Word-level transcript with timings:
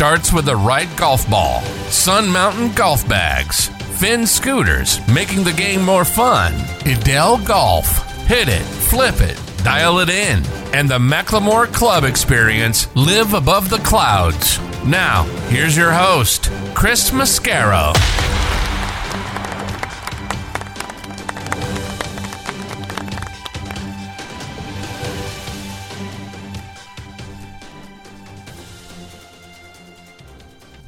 starts 0.00 0.32
with 0.32 0.46
the 0.46 0.56
right 0.56 0.88
golf 0.96 1.28
ball. 1.28 1.60
Sun 1.90 2.26
Mountain 2.30 2.72
Golf 2.72 3.06
Bags. 3.06 3.68
Finn 4.00 4.26
Scooters, 4.26 4.98
making 5.12 5.44
the 5.44 5.52
game 5.52 5.84
more 5.84 6.06
fun. 6.06 6.54
Edel 6.86 7.36
Golf. 7.36 7.86
Hit 8.26 8.48
it, 8.48 8.62
flip 8.62 9.20
it, 9.20 9.38
dial 9.62 9.98
it 9.98 10.08
in. 10.08 10.42
And 10.72 10.88
the 10.88 10.98
Macklemore 10.98 11.70
Club 11.70 12.04
experience, 12.04 12.88
live 12.96 13.34
above 13.34 13.68
the 13.68 13.80
clouds. 13.80 14.58
Now, 14.86 15.24
here's 15.50 15.76
your 15.76 15.92
host, 15.92 16.50
Chris 16.74 17.10
Mascaro. 17.10 17.92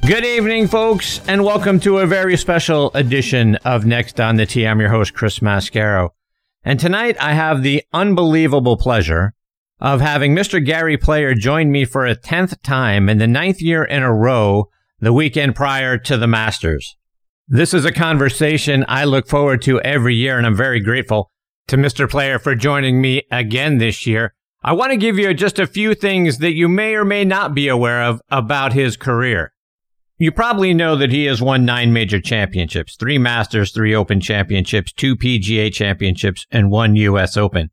Good 0.05 0.25
evening, 0.25 0.67
folks, 0.67 1.21
and 1.29 1.45
welcome 1.45 1.79
to 1.79 1.99
a 1.99 2.05
very 2.05 2.35
special 2.35 2.91
edition 2.93 3.55
of 3.63 3.85
Next 3.85 4.19
on 4.19 4.35
the 4.35 4.45
Tee. 4.45 4.67
I'm 4.67 4.81
your 4.81 4.89
host, 4.89 5.13
Chris 5.13 5.39
Mascaro. 5.39 6.09
And 6.65 6.77
tonight 6.77 7.15
I 7.21 7.33
have 7.33 7.63
the 7.63 7.83
unbelievable 7.93 8.75
pleasure 8.75 9.33
of 9.79 10.01
having 10.01 10.35
Mr. 10.35 10.63
Gary 10.63 10.97
Player 10.97 11.33
join 11.33 11.71
me 11.71 11.85
for 11.85 12.05
a 12.05 12.17
10th 12.17 12.61
time 12.63 13.07
in 13.07 13.17
the 13.17 13.27
ninth 13.27 13.61
year 13.61 13.85
in 13.85 14.03
a 14.03 14.13
row, 14.13 14.65
the 14.99 15.13
weekend 15.13 15.55
prior 15.55 15.97
to 15.99 16.17
the 16.17 16.27
Masters. 16.27 16.97
This 17.47 17.73
is 17.73 17.85
a 17.85 17.91
conversation 17.93 18.83
I 18.89 19.05
look 19.05 19.29
forward 19.29 19.61
to 19.61 19.79
every 19.83 20.15
year, 20.15 20.37
and 20.37 20.45
I'm 20.45 20.57
very 20.57 20.81
grateful 20.81 21.31
to 21.69 21.77
Mr. 21.77 22.09
Player 22.09 22.39
for 22.39 22.55
joining 22.55 22.99
me 22.99 23.21
again 23.31 23.77
this 23.77 24.05
year. 24.05 24.33
I 24.65 24.73
want 24.73 24.91
to 24.91 24.97
give 24.97 25.17
you 25.17 25.33
just 25.33 25.59
a 25.59 25.65
few 25.65 25.95
things 25.95 26.39
that 26.39 26.55
you 26.55 26.67
may 26.67 26.93
or 26.93 27.05
may 27.05 27.23
not 27.23 27.55
be 27.55 27.69
aware 27.69 28.03
of 28.03 28.21
about 28.29 28.73
his 28.73 28.97
career. 28.97 29.52
You 30.23 30.31
probably 30.31 30.73
know 30.73 30.95
that 30.95 31.11
he 31.11 31.25
has 31.25 31.41
won 31.41 31.65
nine 31.65 31.91
major 31.91 32.21
championships, 32.21 32.95
three 32.95 33.17
Masters, 33.17 33.73
three 33.73 33.93
Open 33.93 34.21
championships, 34.21 34.93
two 34.93 35.17
PGA 35.17 35.69
championships, 35.69 36.47
and 36.49 36.71
one 36.71 36.95
U.S. 36.95 37.35
Open. 37.35 37.71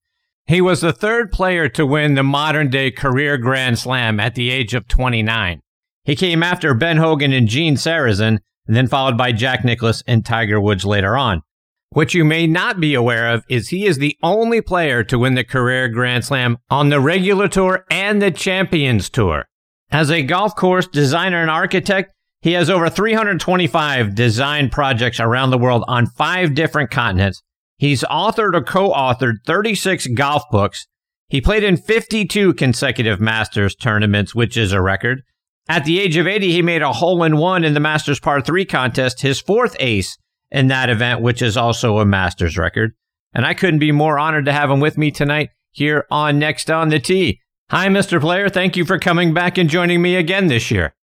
He 0.49 0.61
was 0.61 0.81
the 0.81 0.93
third 0.93 1.31
player 1.31 1.69
to 1.69 1.87
win 1.87 2.15
the 2.15 2.25
modern 2.25 2.69
day 2.69 2.91
career 2.91 3.39
Grand 3.39 3.79
Slam 3.79 4.19
at 4.19 4.35
the 4.35 4.51
age 4.51 4.75
of 4.75 4.89
29. 4.89 5.61
He 6.03 6.17
came 6.17 6.43
after 6.43 6.75
Ben 6.75 6.97
Hogan 6.97 7.33
and 7.33 7.47
Gene 7.47 7.77
Sarazen, 7.77 8.41
and 8.67 8.77
then 8.77 8.89
followed 8.89 9.17
by 9.17 9.31
Jack 9.31 9.65
Nicklaus 9.65 10.03
and 10.09 10.27
Tiger 10.27 10.61
Woods 10.61 10.85
later 10.85 11.17
on. 11.17 11.43
What 11.91 12.15
you 12.15 12.25
may 12.25 12.49
not 12.49 12.81
be 12.81 12.95
aware 12.95 13.29
of 13.29 13.45
is 13.49 13.69
he 13.69 13.87
is 13.87 13.99
the 13.99 14.17
only 14.25 14.61
player 14.61 15.05
to 15.05 15.21
win 15.21 15.37
the 15.37 15.45
career 15.45 15.89
Grand 15.89 16.25
Slam 16.25 16.59
on 16.69 16.89
the 16.89 16.99
regular 16.99 17.47
tour 17.47 17.85
and 17.93 18.21
the 18.21 18.33
Champions 18.33 19.09
Tour. 19.09 19.47
As 19.93 20.11
a 20.11 20.25
golf 20.25 20.57
course 20.57 20.89
designer 20.89 21.41
and 21.41 21.49
architect, 21.49 22.13
he 22.43 22.53
has 22.53 22.71
over 22.71 22.89
325 22.89 24.15
design 24.15 24.71
projects 24.71 25.21
around 25.21 25.51
the 25.51 25.59
world 25.59 25.85
on 25.87 26.07
five 26.07 26.55
different 26.55 26.91
continents. 26.91 27.43
He's 27.77 28.03
authored 28.05 28.55
or 28.55 28.63
co-authored 28.63 29.37
36 29.47 30.09
golf 30.09 30.45
books. 30.51 30.87
He 31.29 31.41
played 31.41 31.63
in 31.63 31.77
52 31.77 32.55
consecutive 32.55 33.21
Masters 33.21 33.75
tournaments, 33.75 34.35
which 34.35 34.57
is 34.57 34.73
a 34.73 34.81
record. 34.81 35.23
At 35.69 35.85
the 35.85 36.01
age 36.01 36.17
of 36.17 36.27
80, 36.27 36.51
he 36.51 36.63
made 36.63 36.83
a 36.83 36.93
hole 36.93 37.23
in 37.23 37.37
one 37.37 37.63
in 37.63 37.75
the 37.75 37.81
Masters 37.81 38.19
Par 38.19 38.41
3 38.41 38.65
contest, 38.65 39.23
his 39.23 39.41
fourth 39.41 39.77
ace 39.79 40.19
in 40.51 40.67
that 40.69 40.91
event, 40.91 41.21
which 41.21 41.43
is 41.43 41.57
also 41.57 41.99
a 41.99 42.07
Masters 42.07 42.59
record. 42.59 42.93
And 43.33 43.47
I 43.47 43.55
couldn't 43.55 43.79
be 43.79 43.93
more 43.93 44.19
honored 44.19 44.47
to 44.47 44.53
have 44.53 44.71
him 44.71 44.81
with 44.81 44.99
me 44.99 45.11
tonight 45.11 45.51
here 45.71 46.07
on 46.11 46.39
Next 46.39 46.71
on 46.71 46.89
the 46.89 46.99
Tee. 46.99 47.41
Hi, 47.71 47.87
Mr. 47.87 48.21
Player. 48.21 48.49
Thank 48.49 48.77
you 48.77 48.85
for 48.85 48.99
coming 48.99 49.33
back 49.33 49.57
and 49.57 49.71
joining 49.71 50.03
me 50.03 50.17
again 50.17 50.49
this 50.49 50.71
year. 50.71 50.95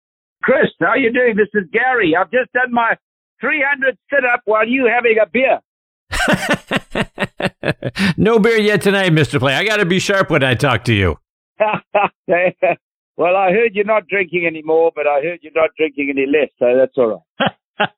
Chris, 0.47 0.71
how 0.81 0.95
you 0.95 1.13
doing? 1.13 1.35
This 1.37 1.49
is 1.61 1.69
Gary. 1.73 2.15
I've 2.17 2.31
just 2.31 2.53
done 2.53 2.73
my 2.73 2.97
300 3.41 3.99
sit-up 4.09 4.43
while 4.45 4.67
you 4.67 4.87
having 4.87 5.17
a 5.21 5.27
beer. 5.27 5.59
no 8.17 8.39
beer 8.39 8.57
yet 8.57 8.81
tonight, 8.81 9.11
Mr. 9.11 9.41
Play. 9.41 9.55
I 9.55 9.65
got 9.65 9.79
to 9.79 9.85
be 9.85 9.99
sharp 9.99 10.31
when 10.31 10.45
I 10.45 10.55
talk 10.55 10.85
to 10.85 10.95
you. 10.95 11.19
well, 11.59 13.35
I 13.35 13.51
heard 13.51 13.75
you're 13.75 13.85
not 13.85 14.07
drinking 14.07 14.47
anymore, 14.47 14.93
but 14.95 15.09
I 15.09 15.21
heard 15.21 15.41
you're 15.43 15.53
not 15.53 15.71
drinking 15.77 16.11
any 16.11 16.27
less, 16.27 16.51
so 16.61 16.77
that's 16.79 16.97
all 16.97 17.25
right. 17.81 17.91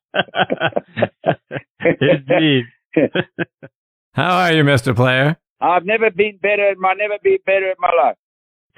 Indeed. 2.00 2.64
How 4.12 4.38
are 4.38 4.54
you, 4.54 4.64
Mr. 4.64 4.96
Player? 4.96 5.36
I've 5.60 5.84
never 5.84 6.10
been 6.10 6.38
better 6.40 6.70
in 6.70 6.80
my 6.80 6.94
never 6.94 7.18
been 7.22 7.40
better 7.44 7.68
in 7.68 7.76
my 7.78 7.92
life. 8.02 8.16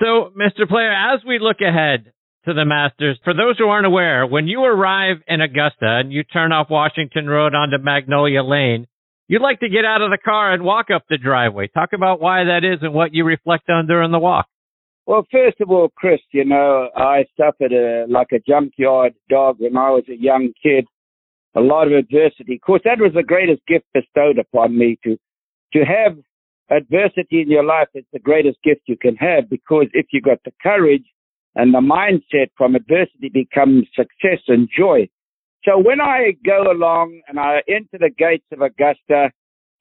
So, 0.00 0.32
Mr. 0.37 0.69
Player, 0.69 0.92
as 0.92 1.20
we 1.25 1.38
look 1.38 1.60
ahead 1.60 2.12
to 2.46 2.54
the 2.54 2.64
Masters. 2.64 3.18
For 3.24 3.34
those 3.34 3.58
who 3.58 3.68
aren't 3.68 3.86
aware, 3.86 4.26
when 4.26 4.48
you 4.48 4.64
arrive 4.64 5.18
in 5.28 5.40
Augusta 5.40 6.00
and 6.00 6.12
you 6.12 6.24
turn 6.24 6.52
off 6.52 6.68
Washington 6.70 7.26
Road 7.26 7.54
onto 7.54 7.78
Magnolia 7.78 8.42
Lane, 8.42 8.86
you'd 9.28 9.42
like 9.42 9.60
to 9.60 9.68
get 9.68 9.84
out 9.84 10.02
of 10.02 10.10
the 10.10 10.18
car 10.18 10.52
and 10.52 10.62
walk 10.62 10.86
up 10.94 11.04
the 11.08 11.18
driveway. 11.18 11.68
Talk 11.68 11.90
about 11.92 12.20
why 12.20 12.44
that 12.44 12.64
is 12.64 12.78
and 12.82 12.94
what 12.94 13.12
you 13.12 13.24
reflect 13.24 13.68
on 13.68 13.86
during 13.86 14.10
the 14.10 14.18
walk. 14.18 14.46
Well, 15.06 15.26
first 15.30 15.60
of 15.60 15.70
all, 15.70 15.90
Chris, 15.96 16.20
you 16.32 16.44
know, 16.44 16.88
I 16.96 17.24
suffered 17.36 17.72
a, 17.72 18.06
like 18.08 18.28
a 18.32 18.38
junkyard 18.38 19.14
dog 19.28 19.56
when 19.58 19.76
I 19.76 19.90
was 19.90 20.04
a 20.08 20.16
young 20.16 20.52
kid. 20.62 20.84
A 21.56 21.60
lot 21.60 21.88
of 21.88 21.94
adversity. 21.94 22.54
Of 22.54 22.60
course, 22.60 22.82
that 22.84 23.00
was 23.00 23.12
the 23.12 23.24
greatest 23.24 23.60
gift 23.66 23.84
bestowed 23.92 24.38
upon 24.38 24.78
me 24.78 24.98
to, 25.02 25.18
to 25.72 25.84
have 25.84 26.16
adversity 26.70 27.42
in 27.42 27.50
your 27.50 27.64
life. 27.64 27.88
It's 27.92 28.06
the 28.12 28.20
greatest 28.20 28.58
gift 28.62 28.82
you 28.86 28.96
can 28.96 29.16
have 29.16 29.50
because 29.50 29.86
if 29.92 30.06
you 30.12 30.20
got 30.20 30.38
the 30.44 30.52
courage 30.62 31.02
and 31.55 31.75
the 31.75 31.81
mindset 31.81 32.50
from 32.56 32.75
adversity 32.75 33.28
becomes 33.28 33.87
success 33.94 34.41
and 34.49 34.69
joy. 34.77 35.09
So 35.65 35.78
when 35.78 36.00
I 36.00 36.33
go 36.44 36.71
along 36.71 37.21
and 37.28 37.38
I 37.38 37.62
enter 37.69 37.99
the 37.99 38.11
gates 38.16 38.47
of 38.53 38.61
Augusta, 38.62 39.31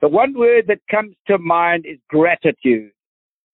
the 0.01 0.09
one 0.09 0.33
word 0.33 0.65
that 0.67 0.79
comes 0.89 1.15
to 1.27 1.37
mind 1.37 1.85
is 1.85 1.99
gratitude. 2.09 2.91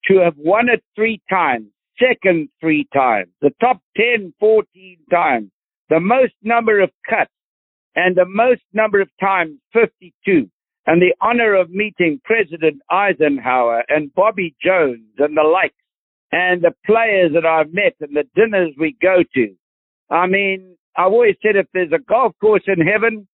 To 0.06 0.20
have 0.20 0.36
won 0.38 0.70
it 0.70 0.84
three 0.96 1.22
times, 1.30 1.68
second 2.00 2.50
three 2.60 2.88
times, 2.94 3.30
the 3.42 3.52
top 3.60 3.82
10, 3.98 4.34
14 4.40 4.98
times, 5.12 5.50
the 5.90 6.00
most 6.00 6.34
number 6.44 6.80
of 6.80 6.92
cuts, 7.10 7.32
and 7.96 8.16
the 8.16 8.26
most 8.26 8.62
number 8.74 9.02
of 9.02 9.10
times, 9.20 9.58
52, 9.74 10.50
and 10.86 11.02
the 11.02 11.16
honor 11.22 11.56
of 11.56 11.70
meeting 11.70 12.22
President 12.24 12.82
Eisenhower 12.92 13.84
and 13.88 14.14
Bobby 14.14 14.56
Jones 14.64 15.10
and 15.18 15.36
the 15.36 15.44
likes 15.44 15.76
and 16.32 16.62
the 16.62 16.74
players 16.86 17.32
that 17.34 17.46
I've 17.46 17.74
met 17.74 17.96
and 18.00 18.16
the 18.16 18.26
dinners 18.36 18.74
we 18.80 18.96
go 19.02 19.24
to. 19.36 19.56
I 20.10 20.28
mean, 20.28 20.78
I've 20.98 21.12
always 21.12 21.36
said 21.42 21.56
if 21.56 21.68
there's 21.74 21.92
a 21.94 22.00
golf 22.00 22.34
course 22.40 22.64
in 22.68 22.86
heaven, 22.86 23.28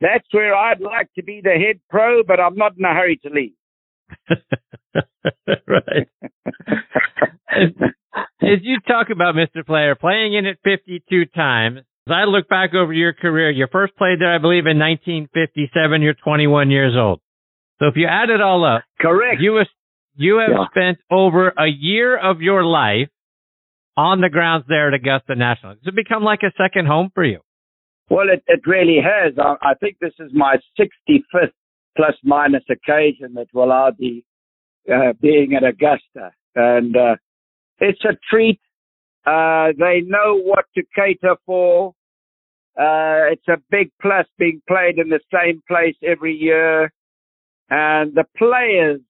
that's 0.00 0.26
where 0.32 0.54
I'd 0.54 0.80
like 0.80 1.12
to 1.14 1.22
be 1.22 1.40
the 1.42 1.50
head 1.50 1.80
pro, 1.90 2.22
but 2.22 2.40
I'm 2.40 2.56
not 2.56 2.76
in 2.78 2.84
a 2.84 2.94
hurry 2.94 3.20
to 3.24 3.30
leave. 3.30 3.54
right. 5.66 6.08
as, 7.50 7.70
as 8.40 8.58
you 8.62 8.78
talk 8.86 9.08
about 9.10 9.34
Mr. 9.34 9.66
Player, 9.66 9.94
playing 9.94 10.34
in 10.34 10.46
it 10.46 10.58
52 10.64 11.26
times, 11.26 11.80
as 12.08 12.12
I 12.12 12.24
look 12.24 12.48
back 12.48 12.74
over 12.74 12.92
your 12.92 13.12
career, 13.12 13.50
you 13.50 13.66
first 13.70 13.96
played 13.96 14.20
there, 14.20 14.34
I 14.34 14.38
believe, 14.38 14.66
in 14.66 14.78
1957. 14.78 16.02
You're 16.02 16.14
21 16.14 16.70
years 16.70 16.94
old. 16.96 17.20
So 17.80 17.86
if 17.86 17.96
you 17.96 18.06
add 18.08 18.30
it 18.30 18.40
all 18.40 18.64
up, 18.64 18.82
correct. 19.00 19.40
You 19.40 19.60
you 20.18 20.38
have 20.38 20.50
yeah. 20.50 20.64
spent 20.70 20.98
over 21.10 21.48
a 21.48 21.68
year 21.68 22.18
of 22.18 22.42
your 22.42 22.64
life 22.64 23.08
on 23.96 24.20
the 24.20 24.28
grounds 24.28 24.64
there 24.68 24.88
at 24.88 24.94
Augusta 24.94 25.36
National. 25.36 25.74
Does 25.74 25.86
it 25.86 25.94
become 25.94 26.24
like 26.24 26.40
a 26.42 26.52
second 26.60 26.86
home 26.86 27.10
for 27.14 27.24
you? 27.24 27.40
Well, 28.10 28.26
it, 28.28 28.42
it 28.48 28.66
really 28.66 28.98
has. 29.02 29.34
I, 29.38 29.54
I 29.62 29.74
think 29.74 29.98
this 30.00 30.14
is 30.18 30.30
my 30.34 30.56
65th 30.78 31.52
plus 31.96 32.14
minus 32.24 32.64
occasion 32.68 33.34
that 33.34 33.46
will 33.54 33.70
I 33.70 33.90
be 33.96 34.24
uh, 34.92 35.12
being 35.20 35.54
at 35.54 35.62
Augusta. 35.62 36.32
And 36.54 36.96
uh, 36.96 37.16
it's 37.78 38.02
a 38.04 38.16
treat. 38.28 38.60
Uh, 39.24 39.68
they 39.78 40.00
know 40.04 40.40
what 40.40 40.64
to 40.74 40.82
cater 40.96 41.36
for. 41.46 41.90
Uh, 42.76 43.30
it's 43.32 43.46
a 43.48 43.58
big 43.70 43.90
plus 44.00 44.26
being 44.38 44.62
played 44.66 44.98
in 44.98 45.10
the 45.10 45.20
same 45.32 45.62
place 45.68 45.96
every 46.04 46.34
year. 46.34 46.92
And 47.70 48.14
the 48.14 48.24
players 48.36 49.00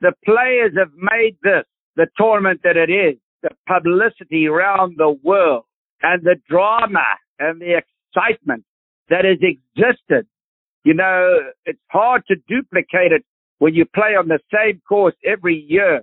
the 0.00 0.12
players 0.24 0.72
have 0.78 0.92
made 0.96 1.36
this 1.42 1.64
the 1.96 2.06
tournament 2.16 2.60
that 2.64 2.76
it 2.76 2.90
is, 2.90 3.16
the 3.42 3.50
publicity 3.66 4.46
around 4.46 4.94
the 4.96 5.16
world 5.22 5.64
and 6.02 6.22
the 6.22 6.36
drama 6.48 7.04
and 7.38 7.60
the 7.60 7.78
excitement 7.78 8.64
that 9.08 9.24
has 9.24 9.38
existed. 9.42 10.26
You 10.84 10.94
know, 10.94 11.38
it's 11.66 11.80
hard 11.90 12.22
to 12.28 12.36
duplicate 12.48 13.12
it 13.12 13.24
when 13.58 13.74
you 13.74 13.84
play 13.84 14.16
on 14.16 14.28
the 14.28 14.38
same 14.52 14.80
course 14.88 15.14
every 15.24 15.66
year. 15.68 16.02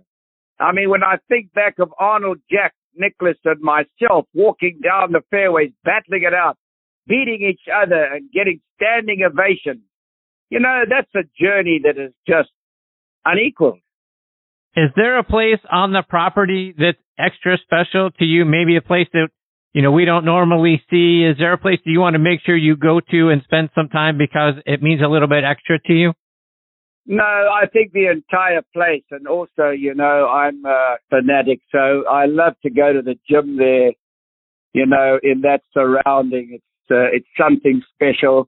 I 0.60 0.72
mean, 0.72 0.90
when 0.90 1.04
I 1.04 1.18
think 1.30 1.54
back 1.54 1.76
of 1.80 1.94
Arnold, 2.00 2.40
Jack, 2.52 2.74
Nicklaus 2.96 3.38
and 3.46 3.62
myself 3.62 4.26
walking 4.34 4.80
down 4.84 5.12
the 5.12 5.22
fairways, 5.30 5.72
battling 5.84 6.24
it 6.24 6.34
out, 6.34 6.58
beating 7.08 7.42
each 7.42 7.62
other 7.74 8.04
and 8.04 8.32
getting 8.32 8.60
standing 8.76 9.24
ovation, 9.24 9.82
you 10.50 10.60
know, 10.60 10.84
that's 10.88 11.14
a 11.16 11.28
journey 11.42 11.80
that 11.84 11.98
is 11.98 12.12
just 12.28 12.50
unequaled. 13.26 13.80
Is 14.77 14.91
there 14.95 15.18
a 15.18 15.24
place 15.24 15.59
on 15.71 15.91
the 15.91 16.03
property 16.07 16.71
that's 16.77 17.00
extra 17.18 17.57
special 17.57 18.12
to 18.19 18.25
you? 18.25 18.45
Maybe 18.45 18.77
a 18.77 18.81
place 18.81 19.07
that, 19.12 19.29
you 19.74 19.81
know, 19.81 19.91
we 19.91 20.06
don't 20.06 20.24
normally 20.24 20.83
see. 20.91 21.24
Is 21.24 21.35
there 21.39 21.53
a 21.53 21.57
place 21.57 21.79
that 21.83 21.89
you 21.89 22.00
want 22.00 22.13
to 22.13 22.19
make 22.19 22.41
sure 22.45 22.56
you 22.56 22.75
go 22.75 23.00
to 23.00 23.29
and 23.29 23.41
spend 23.44 23.71
some 23.74 23.89
time 23.89 24.19
because 24.19 24.53
it 24.68 24.83
means 24.83 25.01
a 25.01 25.07
little 25.07 25.27
bit 25.27 25.44
extra 25.44 25.79
to 25.88 25.94
you? 25.94 26.13
No, 27.07 27.24
I 27.24 27.65
think 27.74 27.91
the 27.91 28.12
entire 28.12 28.62
place, 28.71 29.06
and 29.09 29.27
also, 29.27 29.69
you 29.69 29.95
know, 29.95 30.27
I'm 30.27 30.63
a 30.63 30.97
fanatic, 31.09 31.62
so 31.71 32.03
I 32.06 32.25
love 32.25 32.53
to 32.63 32.69
go 32.69 32.94
to 32.94 33.01
the 33.01 33.15
gym 33.27 33.57
there. 33.57 33.94
You 34.74 34.85
know, 34.85 35.18
in 35.24 35.41
that 35.41 35.62
surrounding, 35.74 36.59
it's 36.59 36.91
uh, 36.91 37.07
it's 37.15 37.27
something 37.39 37.81
special. 37.95 38.47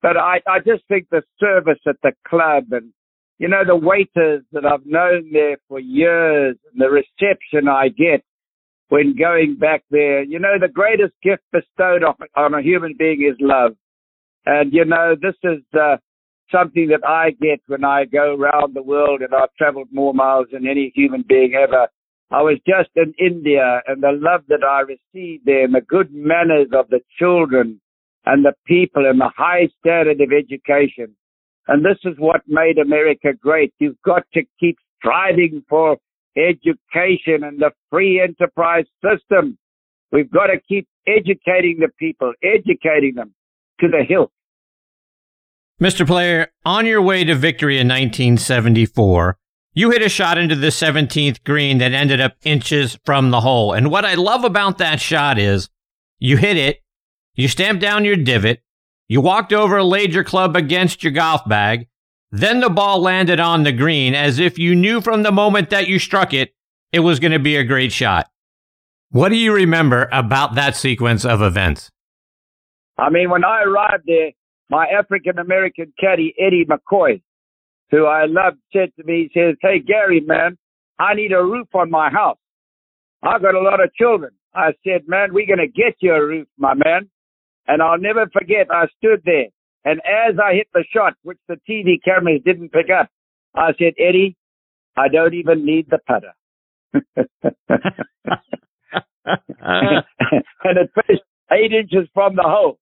But 0.00 0.16
I 0.16 0.40
I 0.48 0.60
just 0.60 0.86
think 0.88 1.08
the 1.10 1.22
service 1.38 1.80
at 1.86 1.96
the 2.02 2.12
club 2.26 2.66
and 2.70 2.92
you 3.40 3.48
know, 3.48 3.64
the 3.66 3.74
waiters 3.74 4.44
that 4.52 4.66
I've 4.66 4.84
known 4.84 5.30
there 5.32 5.56
for 5.66 5.80
years 5.80 6.56
and 6.70 6.80
the 6.80 6.90
reception 6.90 7.68
I 7.68 7.88
get 7.88 8.22
when 8.90 9.16
going 9.16 9.56
back 9.56 9.82
there. 9.90 10.22
You 10.22 10.38
know, 10.38 10.58
the 10.60 10.68
greatest 10.68 11.14
gift 11.22 11.42
bestowed 11.50 12.02
on 12.36 12.54
a 12.54 12.60
human 12.60 12.94
being 12.98 13.22
is 13.22 13.38
love. 13.40 13.76
And, 14.44 14.74
you 14.74 14.84
know, 14.84 15.16
this 15.18 15.36
is 15.42 15.62
uh, 15.72 15.96
something 16.52 16.88
that 16.88 17.00
I 17.08 17.30
get 17.30 17.62
when 17.66 17.82
I 17.82 18.04
go 18.04 18.34
around 18.34 18.74
the 18.74 18.82
world 18.82 19.22
and 19.22 19.34
I've 19.34 19.54
traveled 19.56 19.88
more 19.90 20.12
miles 20.12 20.48
than 20.52 20.66
any 20.66 20.92
human 20.94 21.24
being 21.26 21.54
ever. 21.54 21.88
I 22.30 22.42
was 22.42 22.58
just 22.66 22.90
in 22.94 23.14
India 23.18 23.80
and 23.86 24.02
the 24.02 24.12
love 24.12 24.42
that 24.48 24.62
I 24.62 24.80
received 24.80 25.46
there 25.46 25.64
and 25.64 25.74
the 25.74 25.80
good 25.80 26.12
manners 26.12 26.68
of 26.74 26.90
the 26.90 27.00
children 27.18 27.80
and 28.26 28.44
the 28.44 28.52
people 28.66 29.06
and 29.08 29.18
the 29.18 29.30
high 29.34 29.70
standard 29.80 30.20
of 30.20 30.28
education 30.30 31.16
and 31.68 31.84
this 31.84 31.98
is 32.04 32.14
what 32.18 32.42
made 32.46 32.78
America 32.78 33.28
great. 33.38 33.72
You've 33.78 34.00
got 34.04 34.22
to 34.34 34.42
keep 34.58 34.76
striving 34.98 35.62
for 35.68 35.96
education 36.36 37.44
and 37.44 37.60
the 37.60 37.70
free 37.90 38.20
enterprise 38.20 38.86
system. 39.02 39.58
We've 40.12 40.30
got 40.30 40.46
to 40.46 40.60
keep 40.68 40.88
educating 41.06 41.78
the 41.80 41.88
people, 41.98 42.32
educating 42.42 43.14
them 43.14 43.34
to 43.80 43.88
the 43.88 44.04
hilt. 44.06 44.32
Mr. 45.80 46.06
Player, 46.06 46.48
on 46.64 46.84
your 46.84 47.00
way 47.00 47.24
to 47.24 47.34
victory 47.34 47.76
in 47.76 47.88
1974, 47.88 49.38
you 49.72 49.90
hit 49.90 50.02
a 50.02 50.08
shot 50.08 50.36
into 50.36 50.56
the 50.56 50.66
17th 50.66 51.42
green 51.44 51.78
that 51.78 51.92
ended 51.92 52.20
up 52.20 52.34
inches 52.44 52.98
from 53.04 53.30
the 53.30 53.40
hole. 53.40 53.72
And 53.72 53.90
what 53.90 54.04
I 54.04 54.14
love 54.14 54.44
about 54.44 54.78
that 54.78 55.00
shot 55.00 55.38
is 55.38 55.70
you 56.18 56.36
hit 56.36 56.56
it, 56.56 56.80
you 57.34 57.48
stamp 57.48 57.80
down 57.80 58.04
your 58.04 58.16
divot, 58.16 58.60
you 59.10 59.20
walked 59.20 59.52
over, 59.52 59.82
laid 59.82 60.14
your 60.14 60.22
club 60.22 60.54
against 60.54 61.02
your 61.02 61.12
golf 61.12 61.40
bag. 61.44 61.88
Then 62.30 62.60
the 62.60 62.70
ball 62.70 63.00
landed 63.00 63.40
on 63.40 63.64
the 63.64 63.72
green 63.72 64.14
as 64.14 64.38
if 64.38 64.56
you 64.56 64.76
knew 64.76 65.00
from 65.00 65.24
the 65.24 65.32
moment 65.32 65.70
that 65.70 65.88
you 65.88 65.98
struck 65.98 66.32
it, 66.32 66.54
it 66.92 67.00
was 67.00 67.18
going 67.18 67.32
to 67.32 67.40
be 67.40 67.56
a 67.56 67.64
great 67.64 67.90
shot. 67.90 68.28
What 69.10 69.30
do 69.30 69.34
you 69.34 69.52
remember 69.52 70.08
about 70.12 70.54
that 70.54 70.76
sequence 70.76 71.24
of 71.24 71.42
events? 71.42 71.90
I 72.98 73.10
mean, 73.10 73.30
when 73.30 73.44
I 73.44 73.64
arrived 73.64 74.04
there, 74.06 74.30
my 74.68 74.86
African 74.86 75.40
American 75.40 75.92
caddy, 75.98 76.32
Eddie 76.38 76.64
McCoy, 76.64 77.20
who 77.90 78.06
I 78.06 78.26
loved, 78.26 78.58
said 78.72 78.92
to 78.94 79.02
me, 79.02 79.28
he 79.34 79.40
says, 79.40 79.56
Hey, 79.60 79.80
Gary, 79.80 80.20
man, 80.20 80.56
I 81.00 81.14
need 81.14 81.32
a 81.32 81.42
roof 81.42 81.66
on 81.74 81.90
my 81.90 82.10
house. 82.10 82.38
I've 83.24 83.42
got 83.42 83.56
a 83.56 83.60
lot 83.60 83.82
of 83.82 83.92
children. 83.92 84.30
I 84.54 84.70
said, 84.86 85.08
man, 85.08 85.34
we're 85.34 85.46
going 85.46 85.58
to 85.58 85.66
get 85.66 85.96
you 85.98 86.12
a 86.12 86.24
roof, 86.24 86.46
my 86.56 86.74
man. 86.74 87.10
And 87.66 87.82
I'll 87.82 87.98
never 87.98 88.26
forget, 88.32 88.66
I 88.70 88.86
stood 88.98 89.22
there. 89.24 89.46
And 89.84 90.00
as 90.00 90.36
I 90.42 90.54
hit 90.54 90.68
the 90.74 90.84
shot, 90.92 91.14
which 91.22 91.38
the 91.48 91.56
TV 91.68 92.02
cameras 92.04 92.42
didn't 92.44 92.70
pick 92.70 92.86
up, 92.90 93.08
I 93.54 93.72
said, 93.78 93.94
Eddie, 93.98 94.36
I 94.96 95.08
don't 95.08 95.34
even 95.34 95.64
need 95.64 95.86
the 95.88 95.98
putter. 96.06 96.34
and 99.62 100.78
it 100.78 100.90
finished 100.94 101.22
eight 101.52 101.72
inches 101.72 102.08
from 102.12 102.36
the 102.36 102.42
hole. 102.44 102.78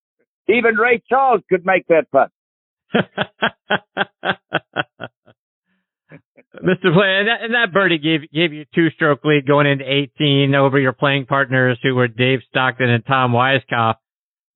Even 0.48 0.76
Ray 0.76 1.02
Charles 1.08 1.42
could 1.48 1.64
make 1.64 1.86
that 1.88 2.10
putt. 2.10 2.30
Mr. 6.64 6.92
Play, 6.92 7.18
and 7.18 7.28
that, 7.28 7.42
and 7.42 7.54
that 7.54 7.72
birdie 7.72 7.98
gave 7.98 8.30
gave 8.32 8.52
you 8.52 8.64
two 8.74 8.90
stroke 8.90 9.24
lead 9.24 9.46
going 9.46 9.66
into 9.66 9.84
18 9.84 10.54
over 10.54 10.78
your 10.78 10.92
playing 10.92 11.26
partners 11.26 11.78
who 11.82 11.94
were 11.94 12.08
Dave 12.08 12.40
Stockton 12.48 12.88
and 12.90 13.04
Tom 13.06 13.32
Weiskopf. 13.32 13.96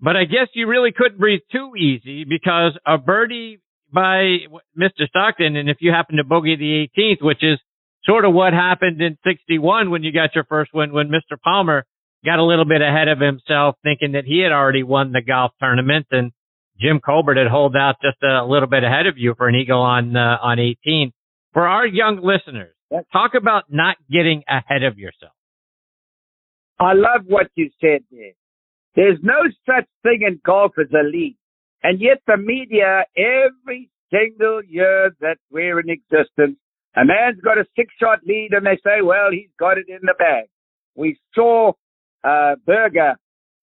But 0.02 0.16
I 0.16 0.24
guess 0.24 0.48
you 0.52 0.66
really 0.66 0.90
couldn't 0.90 1.20
breathe 1.20 1.42
too 1.52 1.72
easy 1.76 2.24
because 2.24 2.76
a 2.84 2.98
birdie 2.98 3.60
by 3.92 4.38
Mr. 4.76 5.06
Stockton, 5.06 5.54
and 5.54 5.70
if 5.70 5.76
you 5.80 5.92
happen 5.92 6.16
to 6.16 6.24
bogey 6.24 6.56
the 6.56 6.88
18th, 7.00 7.24
which 7.24 7.42
is 7.42 7.58
sort 8.04 8.24
of 8.24 8.34
what 8.34 8.52
happened 8.52 9.00
in 9.00 9.16
61 9.24 9.90
when 9.90 10.02
you 10.02 10.12
got 10.12 10.34
your 10.34 10.44
first 10.44 10.72
win, 10.74 10.92
when 10.92 11.08
Mr. 11.08 11.40
Palmer 11.42 11.84
got 12.24 12.40
a 12.40 12.44
little 12.44 12.64
bit 12.64 12.82
ahead 12.82 13.06
of 13.06 13.20
himself, 13.20 13.76
thinking 13.84 14.12
that 14.12 14.24
he 14.24 14.40
had 14.40 14.50
already 14.50 14.82
won 14.82 15.12
the 15.12 15.22
golf 15.22 15.52
tournament, 15.60 16.06
and 16.10 16.32
Jim 16.80 16.98
Colbert 16.98 17.36
had 17.36 17.46
holed 17.46 17.76
out 17.76 17.96
just 18.02 18.20
a 18.24 18.44
little 18.44 18.68
bit 18.68 18.82
ahead 18.82 19.06
of 19.06 19.18
you 19.18 19.34
for 19.36 19.46
an 19.46 19.54
eagle 19.54 19.82
on 19.82 20.16
uh, 20.16 20.38
on 20.42 20.58
18. 20.58 21.12
For 21.52 21.68
our 21.68 21.86
young 21.86 22.16
listeners, 22.16 22.74
talk 23.12 23.32
about 23.40 23.64
not 23.68 23.96
getting 24.10 24.42
ahead 24.48 24.82
of 24.82 24.98
yourself. 24.98 25.32
I 26.80 26.94
love 26.94 27.26
what 27.26 27.48
you 27.54 27.70
said 27.80 28.02
there. 28.10 28.32
There's 28.94 29.18
no 29.22 29.40
such 29.66 29.86
thing 30.02 30.20
in 30.26 30.40
golf 30.44 30.72
as 30.78 30.92
a 30.92 31.02
lead. 31.04 31.36
And 31.82 32.00
yet 32.00 32.18
the 32.26 32.36
media, 32.36 33.04
every 33.16 33.90
single 34.12 34.62
year 34.64 35.14
that 35.20 35.38
we're 35.50 35.80
in 35.80 35.88
existence, 35.88 36.58
a 36.94 37.04
man's 37.04 37.40
got 37.40 37.58
a 37.58 37.64
six 37.74 37.92
shot 37.98 38.20
lead 38.26 38.50
and 38.52 38.66
they 38.66 38.78
say, 38.84 39.02
well, 39.02 39.30
he's 39.32 39.50
got 39.58 39.78
it 39.78 39.86
in 39.88 40.00
the 40.02 40.14
bag. 40.18 40.44
We 40.94 41.18
saw, 41.34 41.72
uh, 42.22 42.56
Berger, 42.66 43.14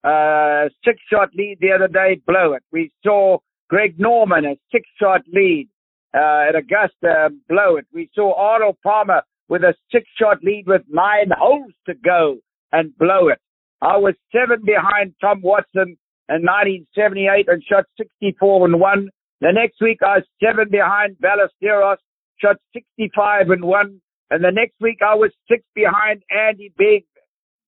uh, 0.04 0.70
six 0.84 1.00
shot 1.12 1.30
lead 1.36 1.58
the 1.62 1.72
other 1.72 1.88
day, 1.88 2.22
blow 2.26 2.54
it. 2.54 2.64
We 2.72 2.92
saw 3.04 3.38
Greg 3.70 4.00
Norman, 4.00 4.46
a 4.46 4.58
six 4.72 4.90
shot 5.00 5.22
lead, 5.32 5.70
uh, 6.14 6.50
at 6.50 6.56
Augusta, 6.56 7.30
blow 7.48 7.78
it. 7.78 7.86
We 7.94 8.10
saw 8.16 8.34
Arnold 8.34 8.78
Palmer 8.84 9.22
with 9.48 9.64
a 9.64 9.76
six 9.92 10.06
shot 10.18 10.44
lead 10.44 10.66
with 10.68 10.82
nine 10.90 11.30
holes 11.38 11.74
to 11.86 11.94
go 11.94 12.38
and 12.72 12.98
blow 12.98 13.28
it. 13.28 13.40
I 13.82 13.98
was 13.98 14.16
seven 14.32 14.64
behind 14.66 15.14
Tom 15.22 15.42
Watson 15.42 15.98
in 16.28 16.42
1978 16.44 17.48
and 17.48 17.64
shot 17.64 17.86
64 17.98 18.66
and 18.66 18.80
one. 18.80 19.10
The 19.42 19.52
next 19.54 19.80
week 19.82 20.00
I 20.04 20.18
was 20.18 20.26
seven 20.44 20.70
behind 20.70 21.16
Ballesteros, 21.18 21.98
shot 22.40 22.58
65 22.74 23.50
and 23.50 23.64
one. 23.64 24.02
And 24.30 24.44
the 24.44 24.52
next 24.52 24.76
week 24.82 25.00
I 25.02 25.16
was 25.16 25.32
six 25.50 25.64
behind 25.74 26.24
Andy 26.30 26.74
Big, 26.78 27.06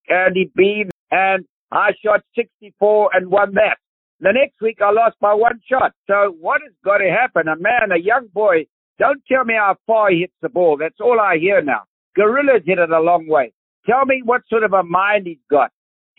Andy 0.09 0.51
Bean, 0.55 0.89
and 1.11 1.45
I 1.71 1.91
shot 2.03 2.21
64 2.35 3.11
and 3.13 3.31
won 3.31 3.53
that. 3.55 3.77
The 4.19 4.33
next 4.33 4.61
week 4.61 4.79
I 4.81 4.91
lost 4.91 5.15
by 5.19 5.33
one 5.33 5.59
shot. 5.67 5.93
So 6.07 6.35
what 6.39 6.61
has 6.61 6.73
got 6.83 6.97
to 6.97 7.09
happen? 7.09 7.47
A 7.47 7.55
man, 7.55 7.91
a 7.91 7.99
young 7.99 8.27
boy, 8.33 8.67
don't 8.99 9.23
tell 9.31 9.45
me 9.45 9.55
how 9.55 9.77
far 9.87 10.11
he 10.11 10.19
hits 10.19 10.33
the 10.41 10.49
ball. 10.49 10.77
That's 10.77 10.99
all 10.99 11.19
I 11.19 11.37
hear 11.39 11.61
now. 11.61 11.83
Gorillas 12.15 12.63
hit 12.65 12.77
it 12.77 12.91
a 12.91 12.99
long 12.99 13.27
way. 13.27 13.53
Tell 13.87 14.05
me 14.05 14.21
what 14.23 14.41
sort 14.47 14.63
of 14.63 14.73
a 14.73 14.83
mind 14.83 15.25
he's 15.25 15.37
got. 15.49 15.71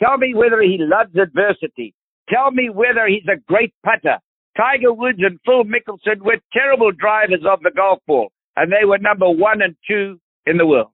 Tell 0.03 0.19
me 0.19 0.35
whether 0.35 0.61
he 0.63 0.79
loves 0.81 1.15
adversity. 1.15 1.95
Tell 2.29 2.51
me 2.51 2.71
whether 2.71 3.07
he's 3.07 3.27
a 3.33 3.41
great 3.47 3.73
putter. 3.85 4.19
Tiger 4.57 4.93
Woods 4.93 5.21
and 5.21 5.39
Phil 5.47 5.65
Mickelson 5.65 6.21
were 6.21 6.39
terrible 6.53 6.91
drivers 6.93 7.45
of 7.49 7.61
the 7.63 7.71
golf 7.75 8.01
ball, 8.07 8.33
and 8.57 8.71
they 8.71 8.85
were 8.85 8.99
number 8.99 9.31
one 9.31 9.63
and 9.63 9.77
two 9.89 10.21
in 10.45 10.57
the 10.57 10.67
world. 10.67 10.91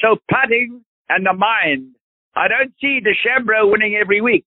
So 0.00 0.16
putting 0.28 0.82
and 1.08 1.24
the 1.24 1.34
mind, 1.34 1.94
I 2.34 2.48
don't 2.48 2.72
see 2.80 3.00
DeChambeau 3.00 3.70
winning 3.70 3.96
every 4.00 4.20
week. 4.20 4.44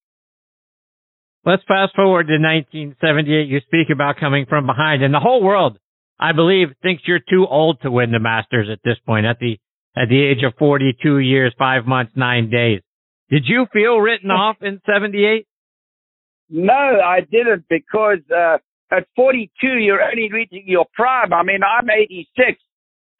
Let's 1.45 1.63
fast 1.67 1.95
forward 1.95 2.27
to 2.27 2.33
1978. 2.33 3.47
You 3.47 3.59
speak 3.61 3.87
about 3.93 4.17
coming 4.19 4.45
from 4.47 4.65
behind, 4.65 5.03
and 5.03 5.13
the 5.13 5.19
whole 5.19 5.41
world, 5.41 5.79
I 6.19 6.33
believe, 6.33 6.69
thinks 6.81 7.03
you're 7.05 7.19
too 7.19 7.47
old 7.49 7.81
to 7.81 7.91
win 7.91 8.11
the 8.11 8.19
Masters 8.19 8.67
at 8.71 8.79
this 8.83 8.97
point, 9.05 9.25
at 9.25 9.39
the 9.39 9.57
at 9.95 10.09
the 10.09 10.21
age 10.21 10.43
of 10.43 10.53
42 10.59 11.19
years, 11.19 11.53
five 11.57 11.85
months, 11.85 12.11
nine 12.15 12.49
days. 12.49 12.81
Did 13.29 13.43
you 13.45 13.67
feel 13.71 13.97
written 13.97 14.31
off 14.31 14.57
in 14.61 14.81
78? 14.85 15.45
No, 16.49 16.73
I 16.73 17.21
didn't 17.21 17.65
because 17.69 18.19
uh, 18.35 18.57
at 18.91 19.05
42, 19.15 19.67
you're 19.77 20.01
only 20.01 20.31
reaching 20.31 20.63
your 20.65 20.85
prime. 20.93 21.31
I 21.31 21.43
mean, 21.43 21.59
I'm 21.63 21.89
86 21.89 22.59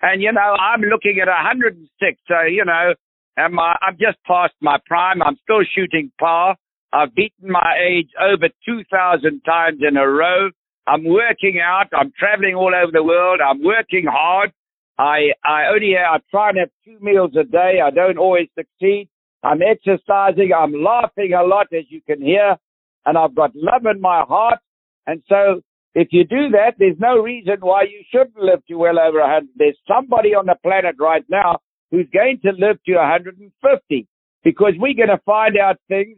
and, 0.02 0.22
you 0.22 0.32
know, 0.32 0.56
I'm 0.60 0.82
looking 0.82 1.20
at 1.22 1.28
106. 1.28 2.22
So, 2.28 2.42
you 2.50 2.66
know, 2.66 2.94
am 3.38 3.60
I, 3.60 3.76
I'm 3.82 3.98
just 4.00 4.18
past 4.26 4.54
my 4.62 4.80
prime. 4.88 5.22
I'm 5.22 5.38
still 5.44 5.62
shooting 5.76 6.12
par. 6.20 6.56
I've 6.92 7.14
beaten 7.14 7.52
my 7.52 7.78
age 7.80 8.10
over 8.20 8.50
2,000 8.66 9.42
times 9.42 9.80
in 9.88 9.96
a 9.96 10.08
row. 10.08 10.50
I'm 10.88 11.06
working 11.06 11.60
out. 11.64 11.86
I'm 11.94 12.12
traveling 12.18 12.56
all 12.56 12.74
over 12.74 12.92
the 12.92 13.04
world. 13.04 13.42
I'm 13.48 13.64
working 13.64 14.06
hard. 14.10 14.52
I, 14.98 15.34
I 15.46 15.68
only, 15.72 15.96
I 15.96 16.18
try 16.32 16.50
and 16.50 16.58
have 16.58 16.70
two 16.84 16.98
meals 17.00 17.32
a 17.40 17.44
day. 17.44 17.80
I 17.86 17.92
don't 17.92 18.18
always 18.18 18.48
succeed. 18.58 19.08
I'm 19.44 19.62
exercising. 19.62 20.52
I'm 20.56 20.74
laughing 20.74 21.34
a 21.34 21.44
lot, 21.44 21.68
as 21.74 21.86
you 21.90 22.02
can 22.02 22.22
hear, 22.22 22.58
and 23.06 23.18
I've 23.18 23.36
got 23.36 23.52
love 23.56 23.86
in 23.86 24.02
my 24.02 24.24
heart. 24.28 24.60
And 25.08 25.24
so 25.28 25.62
if 25.96 26.10
you 26.12 26.24
do 26.24 26.50
that, 26.52 26.76
there's 26.78 27.00
no 27.00 27.18
reason 27.18 27.58
why 27.62 27.84
you 27.84 28.04
shouldn't 28.12 28.38
live 28.38 28.66
to 28.68 28.76
well 28.76 29.00
over 29.00 29.20
100. 29.20 29.50
There's 29.56 29.78
somebody 29.88 30.36
on 30.36 30.46
the 30.46 30.56
planet 30.62 30.96
right 31.00 31.24
now 31.30 31.60
who's 31.92 32.08
going 32.14 32.40
to 32.44 32.52
live 32.52 32.78
to 32.86 32.96
150 32.96 34.08
because 34.44 34.74
we're 34.78 34.94
going 34.94 35.10
to 35.10 35.22
find 35.26 35.58
out 35.58 35.78
things. 35.88 36.18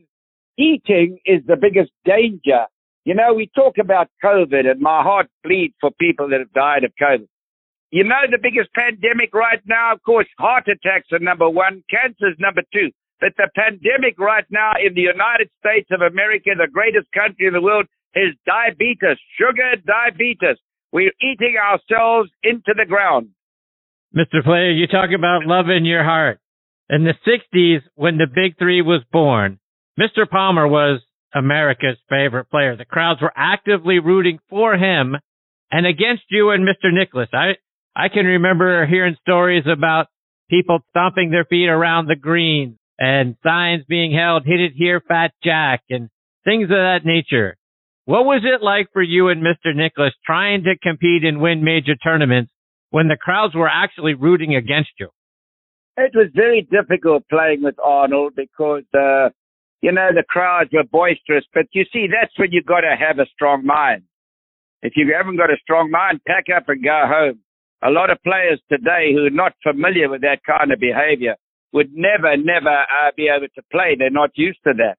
Eating 0.58 1.18
is 1.25 1.42
the 1.48 1.56
biggest 1.56 1.92
danger. 2.06 2.66
You 3.06 3.16
know, 3.16 3.34
we 3.34 3.50
talk 3.56 3.78
about 3.80 4.10
COVID 4.24 4.70
and 4.70 4.80
my 4.80 5.01
heart 5.01 5.28
bleeds 5.44 5.74
for 5.80 5.90
people 6.00 6.30
that 6.30 6.40
have 6.40 6.54
died 6.54 6.84
of 6.84 6.92
COVID. 7.01 7.28
You 7.90 8.04
know, 8.04 8.22
the 8.30 8.38
biggest 8.42 8.72
pandemic 8.74 9.34
right 9.34 9.62
now, 9.66 9.94
of 9.94 10.04
course, 10.04 10.28
heart 10.38 10.68
attacks 10.68 11.08
are 11.12 11.20
number 11.20 11.50
one, 11.50 11.84
cancer 11.90 12.30
is 12.30 12.38
number 12.40 12.62
two. 12.74 12.92
But 13.22 13.34
the 13.38 13.50
pandemic 13.56 14.18
right 14.18 14.46
now 14.50 14.74
in 14.84 14.96
the 14.96 15.01
United 15.01 15.50
States 15.62 15.88
of 15.92 16.01
America, 16.01 16.50
the 16.58 16.68
greatest 16.68 17.06
country 17.13 17.46
in 17.46 17.54
the 17.54 17.62
world, 17.62 17.86
is 18.16 18.34
diabetes, 18.46 19.22
sugar 19.38 19.78
diabetes. 19.86 20.58
We're 20.92 21.13
eating 21.22 21.56
ourselves 21.56 22.32
into 22.44 22.74
the 22.75 22.86
ground. 22.90 23.30
Mr. 24.13 24.44
Player, 24.44 24.72
you 24.72 24.88
talk 24.88 25.12
about 25.16 25.46
love 25.46 25.70
in 25.70 25.86
your 25.86 26.04
heart. 26.04 26.40
In 26.90 27.06
the 27.06 27.13
60s, 27.24 27.82
when 27.96 28.18
the 28.18 28.28
big 28.28 28.58
three 28.58 28.82
was 28.82 29.01
born, 29.13 29.60
Mr. 29.98 30.30
Palmer 30.30 30.68
was 30.68 31.00
America's 31.34 31.98
favorite 32.10 32.50
player. 32.50 32.75
The 32.75 32.86
crowds 32.86 33.22
were 33.22 33.32
actively 33.36 34.00
rooting 34.00 34.40
for 34.50 34.75
him 34.75 35.16
and 35.72 35.86
against 35.86 36.24
you 36.30 36.50
and 36.50 36.68
Mr. 36.68 36.92
Nicklaus. 36.92 37.30
I, 37.32 37.54
I 37.96 38.10
can 38.10 38.25
remember 38.25 38.86
hearing 38.88 39.16
stories 39.22 39.63
about 39.72 40.08
people 40.50 40.80
stomping 40.90 41.32
their 41.32 41.46
feet 41.46 41.70
around 41.70 42.08
the 42.08 42.16
green 42.16 42.78
and 43.01 43.36
signs 43.43 43.84
being 43.89 44.13
held, 44.13 44.46
hit 44.46 44.60
it 44.60 44.74
here, 44.75 45.01
Fat 45.01 45.31
Jack, 45.43 45.81
and 45.89 46.08
things 46.46 46.65
of 46.65 46.77
that 46.77 47.00
nature. 47.03 47.58
What 48.05 48.25
was 48.25 48.43
it 48.43 48.63
like 48.63 48.89
for 48.93 49.01
you 49.01 49.29
and 49.29 49.41
Mr. 49.41 49.75
Nicklaus 49.75 50.13
trying 50.24 50.63
to 50.65 50.77
compete 50.77 51.25
and 51.25 51.41
win 51.41 51.63
major 51.63 51.96
tournaments 51.96 52.51
when 52.91 53.08
the 53.08 53.17
crowds 53.20 53.55
were 53.55 53.67
actually 53.67 54.13
rooting 54.13 54.55
against 54.55 54.91
you? 55.00 55.10
It 55.98 56.12
was 56.13 56.27
very 56.36 56.67
difficult 56.70 57.27
playing 57.27 57.63
with 57.63 57.74
Arnold 57.84 58.34
because, 58.36 58.84
uh, 58.93 59.29
you 59.81 59.91
know, 59.91 60.10
the 60.13 60.24
crowds 60.29 60.70
were 60.72 60.84
boisterous. 60.84 61.46
But 61.55 61.65
you 61.74 61.86
see, 61.91 62.05
that's 62.05 62.38
when 62.38 62.51
you've 62.51 62.67
got 62.67 62.81
to 62.81 62.96
have 62.96 63.17
a 63.17 63.25
strong 63.34 63.65
mind. 63.65 64.03
If 64.84 64.93
you 64.96 65.12
haven't 65.17 65.38
got 65.38 65.50
a 65.50 65.58
strong 65.63 65.89
mind, 65.89 66.22
pack 66.27 66.46
up 66.55 66.70
and 66.70 66.84
go 66.84 67.01
home. 67.05 67.39
A 67.81 67.89
lot 67.89 68.12
of 68.12 68.22
players 68.22 68.62
today 68.70 69.12
who 69.12 69.25
are 69.25 69.31
not 69.31 69.53
familiar 69.63 70.08
with 70.08 70.22
that 70.22 70.41
kind 70.46 70.72
of 70.72 70.79
behavior 70.79 71.36
would 71.74 71.92
never, 71.94 72.36
never 72.38 72.70
uh, 72.70 73.12
be 73.16 73.30
able 73.30 73.48
to 73.56 73.62
play. 73.72 73.96
They're 73.98 74.10
not 74.10 74.32
used 74.36 74.60
to 74.66 74.74
that. 74.78 74.96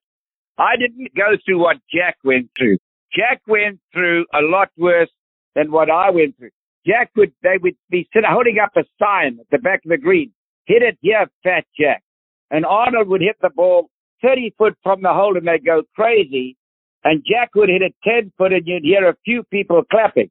I 0.57 0.75
didn't 0.77 1.15
go 1.15 1.37
through 1.45 1.59
what 1.59 1.77
Jack 1.91 2.17
went 2.23 2.49
through. 2.57 2.77
Jack 3.15 3.41
went 3.47 3.79
through 3.93 4.25
a 4.33 4.41
lot 4.41 4.69
worse 4.77 5.11
than 5.55 5.71
what 5.71 5.89
I 5.89 6.09
went 6.09 6.37
through. 6.37 6.49
Jack 6.85 7.11
would, 7.15 7.31
they 7.43 7.57
would 7.61 7.75
be 7.89 8.07
sitting, 8.13 8.29
holding 8.29 8.57
up 8.59 8.71
a 8.75 8.83
sign 9.01 9.37
at 9.39 9.45
the 9.51 9.57
back 9.57 9.81
of 9.85 9.89
the 9.89 9.97
green. 9.97 10.31
Hit 10.65 10.81
it 10.81 10.97
here, 11.01 11.27
Fat 11.43 11.65
Jack. 11.79 12.03
And 12.51 12.65
Arnold 12.65 13.07
would 13.07 13.21
hit 13.21 13.37
the 13.41 13.49
ball 13.49 13.89
30 14.21 14.53
foot 14.57 14.75
from 14.83 15.01
the 15.01 15.13
hole 15.13 15.37
and 15.37 15.47
they'd 15.47 15.65
go 15.65 15.83
crazy. 15.95 16.57
And 17.03 17.23
Jack 17.25 17.51
would 17.55 17.69
hit 17.69 17.81
it 17.81 17.95
10 18.03 18.31
foot 18.37 18.53
and 18.53 18.65
you'd 18.65 18.83
hear 18.83 19.09
a 19.09 19.15
few 19.25 19.43
people 19.43 19.83
clapping. 19.89 20.29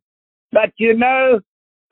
But 0.50 0.72
you 0.76 0.94
know, 0.94 1.40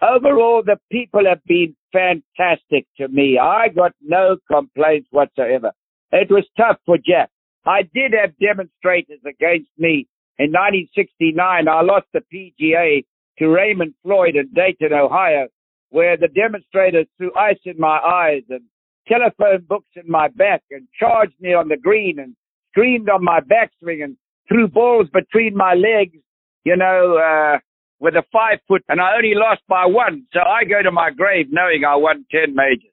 overall, 0.02 0.62
the 0.64 0.78
people 0.90 1.22
have 1.26 1.42
been 1.46 1.74
fantastic 1.92 2.86
to 2.98 3.08
me. 3.08 3.38
I 3.38 3.68
got 3.68 3.92
no 4.00 4.36
complaints 4.50 5.08
whatsoever. 5.10 5.72
It 6.12 6.30
was 6.30 6.44
tough 6.56 6.78
for 6.86 6.96
Jack. 6.98 7.30
I 7.66 7.82
did 7.82 8.12
have 8.20 8.36
demonstrators 8.38 9.20
against 9.26 9.70
me 9.78 10.06
in 10.38 10.52
1969. 10.52 11.68
I 11.68 11.82
lost 11.82 12.06
the 12.12 12.22
PGA 12.32 13.04
to 13.38 13.48
Raymond 13.48 13.94
Floyd 14.02 14.36
in 14.36 14.48
Dayton, 14.54 14.92
Ohio, 14.92 15.48
where 15.90 16.16
the 16.16 16.28
demonstrators 16.28 17.06
threw 17.16 17.32
ice 17.36 17.60
in 17.64 17.78
my 17.78 17.98
eyes 17.98 18.42
and 18.48 18.62
telephone 19.06 19.64
books 19.68 19.90
in 19.96 20.10
my 20.10 20.28
back 20.28 20.62
and 20.70 20.86
charged 20.98 21.34
me 21.40 21.52
on 21.52 21.68
the 21.68 21.76
green 21.76 22.18
and 22.18 22.34
screamed 22.70 23.08
on 23.08 23.24
my 23.24 23.40
backswing 23.40 24.04
and 24.04 24.16
threw 24.48 24.68
balls 24.68 25.08
between 25.12 25.56
my 25.56 25.74
legs, 25.74 26.16
you 26.64 26.76
know, 26.76 27.16
uh, 27.16 27.58
with 28.00 28.14
a 28.14 28.24
five 28.32 28.58
foot, 28.66 28.82
and 28.88 29.00
I 29.00 29.16
only 29.16 29.34
lost 29.34 29.60
by 29.68 29.86
one. 29.86 30.26
So 30.32 30.40
I 30.40 30.64
go 30.64 30.82
to 30.82 30.90
my 30.90 31.10
grave 31.10 31.46
knowing 31.50 31.84
I 31.84 31.96
won 31.96 32.24
10 32.30 32.54
majors. 32.54 32.90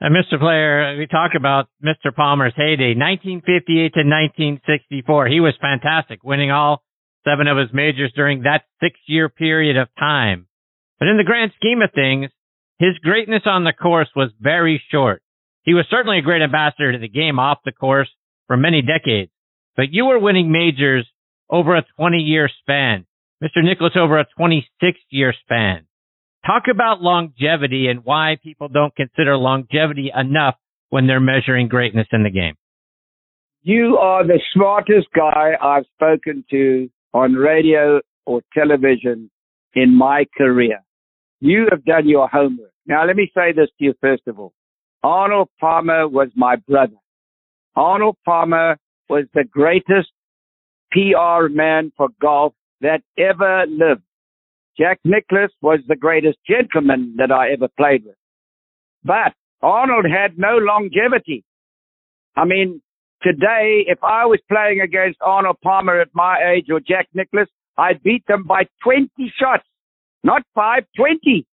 And 0.00 0.14
Mr. 0.14 0.38
Player, 0.38 0.96
we 0.96 1.06
talk 1.06 1.32
about 1.36 1.66
Mr. 1.84 2.14
Palmer's 2.14 2.54
heyday, 2.56 2.94
1958 2.94 3.94
to 3.94 4.06
1964. 4.06 5.26
He 5.26 5.40
was 5.40 5.54
fantastic, 5.60 6.22
winning 6.22 6.50
all 6.50 6.82
seven 7.24 7.48
of 7.48 7.58
his 7.58 7.68
majors 7.72 8.12
during 8.14 8.42
that 8.42 8.62
six 8.80 8.98
year 9.06 9.28
period 9.28 9.76
of 9.76 9.88
time. 9.98 10.46
But 10.98 11.08
in 11.08 11.16
the 11.16 11.24
grand 11.24 11.52
scheme 11.56 11.82
of 11.82 11.90
things, 11.92 12.30
his 12.78 12.96
greatness 13.02 13.42
on 13.44 13.64
the 13.64 13.72
course 13.72 14.08
was 14.14 14.30
very 14.40 14.80
short. 14.90 15.20
He 15.62 15.74
was 15.74 15.84
certainly 15.90 16.18
a 16.18 16.22
great 16.22 16.42
ambassador 16.42 16.92
to 16.92 16.98
the 16.98 17.08
game 17.08 17.40
off 17.40 17.58
the 17.64 17.72
course 17.72 18.08
for 18.46 18.56
many 18.56 18.82
decades, 18.82 19.32
but 19.76 19.92
you 19.92 20.06
were 20.06 20.18
winning 20.18 20.50
majors 20.50 21.06
over 21.50 21.76
a 21.76 21.84
20 21.96 22.18
year 22.18 22.48
span. 22.60 23.04
Mr. 23.42 23.62
Nicklaus 23.62 23.92
over 23.96 24.18
a 24.18 24.26
26 24.36 24.98
year 25.10 25.32
span. 25.42 25.86
Talk 26.46 26.64
about 26.72 27.02
longevity 27.02 27.88
and 27.88 28.04
why 28.04 28.36
people 28.42 28.68
don't 28.68 28.94
consider 28.96 29.36
longevity 29.36 30.10
enough 30.14 30.56
when 30.90 31.06
they're 31.06 31.20
measuring 31.20 31.68
greatness 31.68 32.06
in 32.12 32.22
the 32.22 32.30
game. 32.30 32.54
You 33.62 33.98
are 33.98 34.26
the 34.26 34.40
smartest 34.54 35.08
guy 35.14 35.52
I've 35.60 35.84
spoken 35.94 36.44
to 36.50 36.88
on 37.12 37.34
radio 37.34 38.00
or 38.24 38.40
television 38.54 39.30
in 39.74 39.94
my 39.94 40.24
career. 40.36 40.80
You 41.40 41.66
have 41.70 41.84
done 41.84 42.08
your 42.08 42.28
homework. 42.28 42.72
Now, 42.86 43.06
let 43.06 43.16
me 43.16 43.30
say 43.34 43.52
this 43.52 43.68
to 43.78 43.84
you 43.84 43.94
first 44.00 44.22
of 44.26 44.38
all. 44.38 44.52
Arnold 45.02 45.48
Palmer 45.60 46.08
was 46.08 46.28
my 46.34 46.56
brother. 46.56 46.96
Arnold 47.76 48.16
Palmer 48.24 48.78
was 49.08 49.24
the 49.34 49.44
greatest 49.44 50.10
PR 50.90 51.48
man 51.48 51.92
for 51.96 52.08
golf 52.20 52.54
that 52.80 53.02
ever 53.16 53.66
lived. 53.66 54.02
Jack 54.78 55.00
Nicklaus 55.04 55.50
was 55.60 55.80
the 55.88 55.96
greatest 55.96 56.38
gentleman 56.48 57.14
that 57.18 57.32
I 57.32 57.50
ever 57.50 57.68
played 57.76 58.04
with. 58.04 58.14
But 59.04 59.34
Arnold 59.60 60.06
had 60.08 60.38
no 60.38 60.56
longevity. 60.58 61.44
I 62.36 62.44
mean, 62.44 62.80
today, 63.22 63.84
if 63.86 63.98
I 64.04 64.26
was 64.26 64.38
playing 64.48 64.80
against 64.80 65.18
Arnold 65.20 65.56
Palmer 65.62 66.00
at 66.00 66.08
my 66.14 66.52
age 66.54 66.66
or 66.70 66.78
Jack 66.78 67.08
Nicklaus, 67.14 67.48
I'd 67.76 68.02
beat 68.02 68.24
them 68.26 68.44
by 68.44 68.64
20 68.84 69.10
shots, 69.38 69.64
not 70.22 70.42
five, 70.54 70.84
20. 70.96 71.44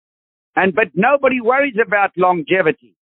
And, 0.57 0.75
but 0.75 0.89
nobody 0.95 1.41
worries 1.41 1.77
about 1.85 2.11
longevity. 2.17 2.95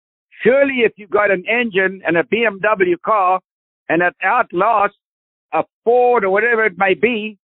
Surely 0.43 0.81
if 0.85 0.93
you've 0.97 1.11
got 1.11 1.31
an 1.31 1.45
engine 1.49 2.03
and 2.07 2.17
a 2.17 2.23
BMW 2.23 3.01
car 3.05 3.41
and 3.89 4.03
it 4.03 4.15
outlasts 4.23 4.97
a 5.53 5.65
Ford 5.85 6.25
or 6.25 6.31
whatever 6.31 6.65
it 6.65 6.79
may 6.79 6.95
be, 6.95 7.39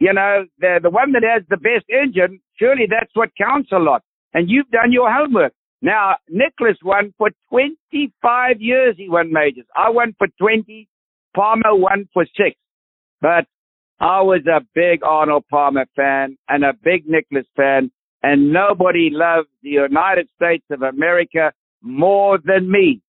you 0.00 0.14
know, 0.14 0.46
the, 0.58 0.80
the 0.82 0.90
one 0.90 1.12
that 1.12 1.22
has 1.22 1.42
the 1.50 1.58
best 1.58 1.84
engine, 1.90 2.40
surely 2.58 2.86
that's 2.88 3.10
what 3.14 3.28
counts 3.36 3.70
a 3.70 3.78
lot. 3.78 4.02
And 4.32 4.48
you've 4.48 4.70
done 4.70 4.92
your 4.92 5.12
homework. 5.12 5.52
Now, 5.82 6.16
Nicklaus 6.28 6.78
won 6.82 7.12
for 7.18 7.30
25 7.50 8.60
years. 8.60 8.94
He 8.96 9.08
won 9.08 9.32
majors. 9.32 9.66
I 9.76 9.90
won 9.90 10.14
for 10.18 10.26
20. 10.38 10.88
Palmer 11.34 11.74
won 11.74 12.08
for 12.12 12.24
six. 12.36 12.56
But 13.20 13.46
I 14.00 14.22
was 14.22 14.40
a 14.46 14.64
big 14.74 15.02
Arnold 15.04 15.44
Palmer 15.50 15.86
fan 15.94 16.38
and 16.48 16.64
a 16.64 16.72
big 16.72 17.06
Nicklaus 17.06 17.46
fan. 17.54 17.90
And 18.22 18.52
nobody 18.52 19.10
loved 19.12 19.48
the 19.62 19.70
United 19.70 20.28
States 20.34 20.64
of 20.70 20.82
America 20.82 21.52
more 21.82 22.38
than 22.42 22.70
me. 22.70 23.02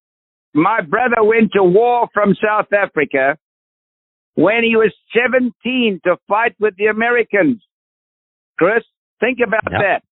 My 0.53 0.81
brother 0.81 1.23
went 1.23 1.53
to 1.53 1.63
war 1.63 2.09
from 2.13 2.35
South 2.35 2.71
Africa 2.73 3.37
when 4.35 4.63
he 4.63 4.75
was 4.75 4.93
17 5.13 6.01
to 6.05 6.17
fight 6.27 6.55
with 6.59 6.75
the 6.77 6.85
Americans. 6.85 7.61
Chris, 8.57 8.83
think 9.19 9.39
about 9.45 9.71
yep. 9.71 9.81
that. 9.81 10.03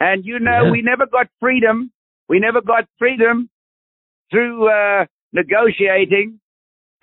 And 0.00 0.24
you 0.24 0.38
know, 0.38 0.66
yeah. 0.66 0.70
we 0.70 0.82
never 0.82 1.06
got 1.06 1.26
freedom. 1.40 1.92
We 2.28 2.38
never 2.38 2.60
got 2.60 2.84
freedom 2.98 3.50
through 4.30 4.68
uh, 4.68 5.06
negotiating 5.32 6.40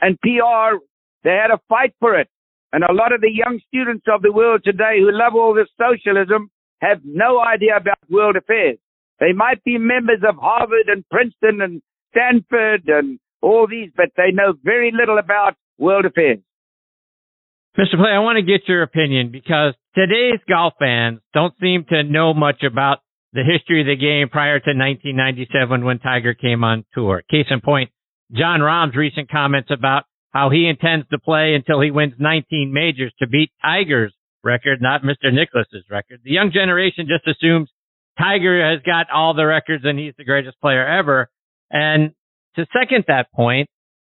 and 0.02 0.20
PR. 0.22 0.78
They 1.24 1.32
had 1.32 1.52
a 1.52 1.60
fight 1.68 1.94
for 2.00 2.18
it. 2.20 2.30
And 2.72 2.84
a 2.84 2.94
lot 2.94 3.14
of 3.14 3.22
the 3.22 3.32
young 3.32 3.60
students 3.68 4.06
of 4.14 4.22
the 4.22 4.32
world 4.32 4.62
today 4.64 5.00
who 5.00 5.12
love 5.12 5.34
all 5.34 5.54
this 5.54 5.70
socialism 5.80 6.50
have 6.82 7.00
no 7.04 7.40
idea 7.40 7.78
about 7.78 7.98
world 8.10 8.36
affairs. 8.36 8.78
They 9.20 9.32
might 9.32 9.64
be 9.64 9.78
members 9.78 10.20
of 10.28 10.36
Harvard 10.36 10.88
and 10.88 11.08
Princeton 11.10 11.62
and 11.62 11.82
Stanford 12.12 12.84
and 12.88 13.20
all 13.42 13.66
these, 13.68 13.92
but 13.96 14.10
they 14.18 14.32
know 14.32 14.54
very 14.64 14.92
little 14.92 15.18
about 15.18 15.56
world 15.78 16.06
affairs. 16.06 16.40
Mr. 17.78 17.98
Play, 17.98 18.12
I 18.12 18.20
want 18.20 18.38
to 18.38 18.42
get 18.42 18.70
your 18.70 18.84
opinion 18.84 19.32
because 19.32 19.74
today's 19.96 20.40
golf 20.48 20.76
fans 20.80 21.20
don't 21.34 21.54
seem 21.60 21.84
to 21.90 22.04
know 22.04 22.34
much 22.34 22.64
about 22.64 23.00
the 23.34 23.44
history 23.44 23.82
of 23.82 23.88
the 23.88 23.98
game 23.98 24.30
prior 24.30 24.60
to 24.60 24.72
1997 24.72 25.84
when 25.84 26.00
Tiger 26.00 26.34
came 26.34 26.64
on 26.64 26.86
tour. 26.94 27.22
Case 27.30 27.48
in 27.50 27.60
point, 27.60 27.90
Jon 28.32 28.62
Rahm's 28.62 28.96
recent 28.96 29.30
comments 29.30 29.72
about 29.72 30.04
how 30.32 30.50
he 30.50 30.70
intends 30.70 31.06
to 31.10 31.20
play 31.20 31.54
until 31.54 31.82
he 31.82 31.92
wins 31.92 32.14
19 32.18 32.72
majors 32.72 33.14
to 33.20 33.28
beat 33.28 33.52
Tiger's 33.62 34.14
record, 34.42 34.82
not 34.82 35.02
Mr. 35.02 35.34
Nicklaus's 35.34 35.84
record. 35.90 36.22
The 36.24 36.32
young 36.32 36.52
generation 36.54 37.08
just 37.10 37.28
assumes 37.28 37.70
Tiger 38.18 38.72
has 38.72 38.80
got 38.86 39.08
all 39.14 39.34
the 39.34 39.46
records 39.46 39.84
and 39.86 40.00
he's 40.00 40.14
the 40.18 40.24
greatest 40.24 40.62
player 40.62 40.88
ever. 40.88 41.30
And 41.70 42.12
to 42.56 42.66
second 42.72 43.04
that 43.10 43.34
point, 43.34 43.68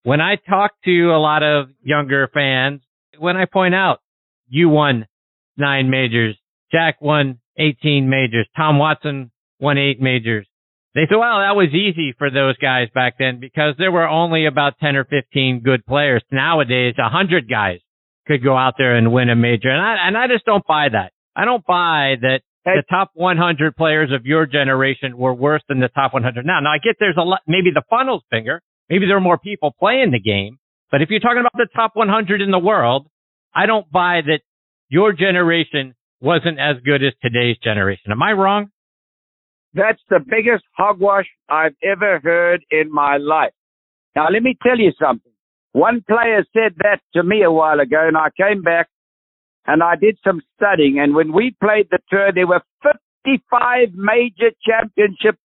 when 0.05 0.21
I 0.21 0.37
talk 0.37 0.71
to 0.85 1.11
a 1.11 1.19
lot 1.19 1.43
of 1.43 1.71
younger 1.83 2.29
fans, 2.33 2.83
when 3.19 3.37
I 3.37 3.45
point 3.45 3.75
out 3.75 4.01
you 4.49 4.69
won 4.69 5.07
nine 5.57 5.91
majors, 5.91 6.37
Jack 6.73 7.01
won 7.01 7.39
18 7.59 8.09
majors, 8.09 8.47
Tom 8.57 8.79
Watson 8.79 9.31
won 9.61 9.79
eight 9.79 10.01
majors. 10.01 10.47
They 10.95 11.03
said, 11.09 11.17
well, 11.17 11.39
that 11.41 11.55
was 11.55 11.69
easy 11.75 12.15
for 12.19 12.31
those 12.31 12.57
guys 12.57 12.89
back 12.95 13.17
then 13.19 13.39
because 13.41 13.75
there 13.79 13.93
were 13.93 14.09
only 14.09 14.47
about 14.47 14.79
10 14.81 14.97
or 14.97 15.05
15 15.05 15.61
good 15.65 15.85
players. 15.87 16.23
Nowadays, 16.33 16.95
a 16.99 17.09
hundred 17.09 17.49
guys 17.49 17.79
could 18.27 18.43
go 18.43 18.57
out 18.57 18.75
there 18.79 18.97
and 18.97 19.13
win 19.13 19.31
a 19.31 19.37
major. 19.37 19.69
And 19.69 19.81
I, 19.81 20.09
and 20.09 20.17
I 20.17 20.27
just 20.27 20.45
don't 20.45 20.67
buy 20.67 20.89
that. 20.93 21.13
I 21.37 21.45
don't 21.45 21.65
buy 21.65 22.17
that 22.23 22.41
the 22.65 22.83
top 22.91 23.11
100 23.15 23.77
players 23.77 24.11
of 24.13 24.27
your 24.27 24.47
generation 24.47 25.17
were 25.17 25.35
worse 25.35 25.63
than 25.69 25.81
the 25.81 25.89
top 25.89 26.13
100 26.13 26.45
now. 26.45 26.61
Now 26.61 26.71
I 26.71 26.79
get 26.79 26.97
there's 26.99 27.17
a 27.17 27.23
lot, 27.23 27.41
maybe 27.47 27.71
the 27.73 27.83
funnel's 27.89 28.23
bigger. 28.31 28.61
Maybe 28.91 29.07
there 29.07 29.17
are 29.17 29.21
more 29.21 29.39
people 29.39 29.75
playing 29.79 30.11
the 30.11 30.21
game. 30.21 30.59
But 30.91 31.03
if 31.03 31.11
you're 31.11 31.21
talking 31.21 31.41
about 31.41 31.53
the 31.55 31.69
top 31.75 31.93
100 31.95 32.41
in 32.41 32.51
the 32.51 32.59
world, 32.59 33.07
I 33.55 33.67
don't 33.67 33.91
buy 33.91 34.21
that 34.27 34.41
your 34.89 35.13
generation 35.13 35.95
wasn't 36.21 36.59
as 36.59 36.77
good 36.85 37.03
as 37.05 37.13
today's 37.23 37.59
generation. 37.63 38.11
Am 38.11 38.23
I 38.23 38.33
wrong? 38.33 38.71
That's 39.75 40.01
the 40.09 40.19
biggest 40.19 40.65
hogwash 40.77 41.27
I've 41.49 41.77
ever 41.83 42.21
heard 42.21 42.65
in 42.71 42.93
my 42.93 43.19
life. 43.19 43.53
Now, 44.17 44.29
let 44.33 44.43
me 44.43 44.57
tell 44.63 44.79
you 44.79 44.93
something. 45.01 45.33
One 45.73 46.03
player 46.09 46.45
said 46.53 46.75
that 46.79 47.01
to 47.15 47.23
me 47.23 47.43
a 47.43 47.53
while 47.53 47.79
ago, 47.79 48.09
and 48.09 48.17
I 48.17 48.29
came 48.37 48.63
back 48.63 48.89
and 49.67 49.83
I 49.83 49.97
did 49.97 50.19
some 50.25 50.41
studying. 50.57 50.99
And 50.99 51.15
when 51.15 51.33
we 51.33 51.55
played 51.63 51.89
the 51.91 51.99
tour, 52.11 52.33
there 52.35 52.47
were 52.47 52.63
55 52.83 53.95
major 53.95 54.51
championship 54.67 55.37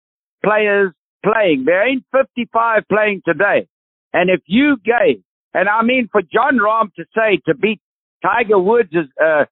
players 0.43 0.93
playing. 1.23 1.65
There 1.65 1.85
ain't 1.85 2.05
55 2.11 2.83
playing 2.89 3.21
today. 3.25 3.67
And 4.13 4.29
if 4.29 4.41
you 4.45 4.77
gave, 4.83 5.23
and 5.53 5.69
I 5.69 5.83
mean 5.83 6.09
for 6.11 6.21
Jon 6.21 6.57
Rahm 6.57 6.93
to 6.95 7.05
say 7.15 7.39
to 7.47 7.55
beat 7.55 7.79
Tiger 8.23 8.59
Woods 8.59 8.89
is, 8.91 9.07
uh, 9.21 9.45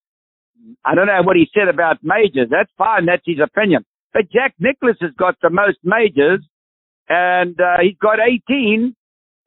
I 0.85 0.95
don't 0.95 1.07
know 1.07 1.21
what 1.23 1.35
he 1.35 1.47
said 1.53 1.67
about 1.67 1.97
majors. 2.03 2.47
That's 2.49 2.71
fine. 2.77 3.05
That's 3.05 3.23
his 3.25 3.39
opinion. 3.43 3.85
But 4.13 4.31
Jack 4.31 4.55
Nicklaus 4.59 4.97
has 5.01 5.11
got 5.17 5.35
the 5.41 5.49
most 5.49 5.77
majors 5.83 6.41
and, 7.09 7.59
uh, 7.59 7.81
he's 7.81 7.97
got 8.01 8.19
18. 8.19 8.95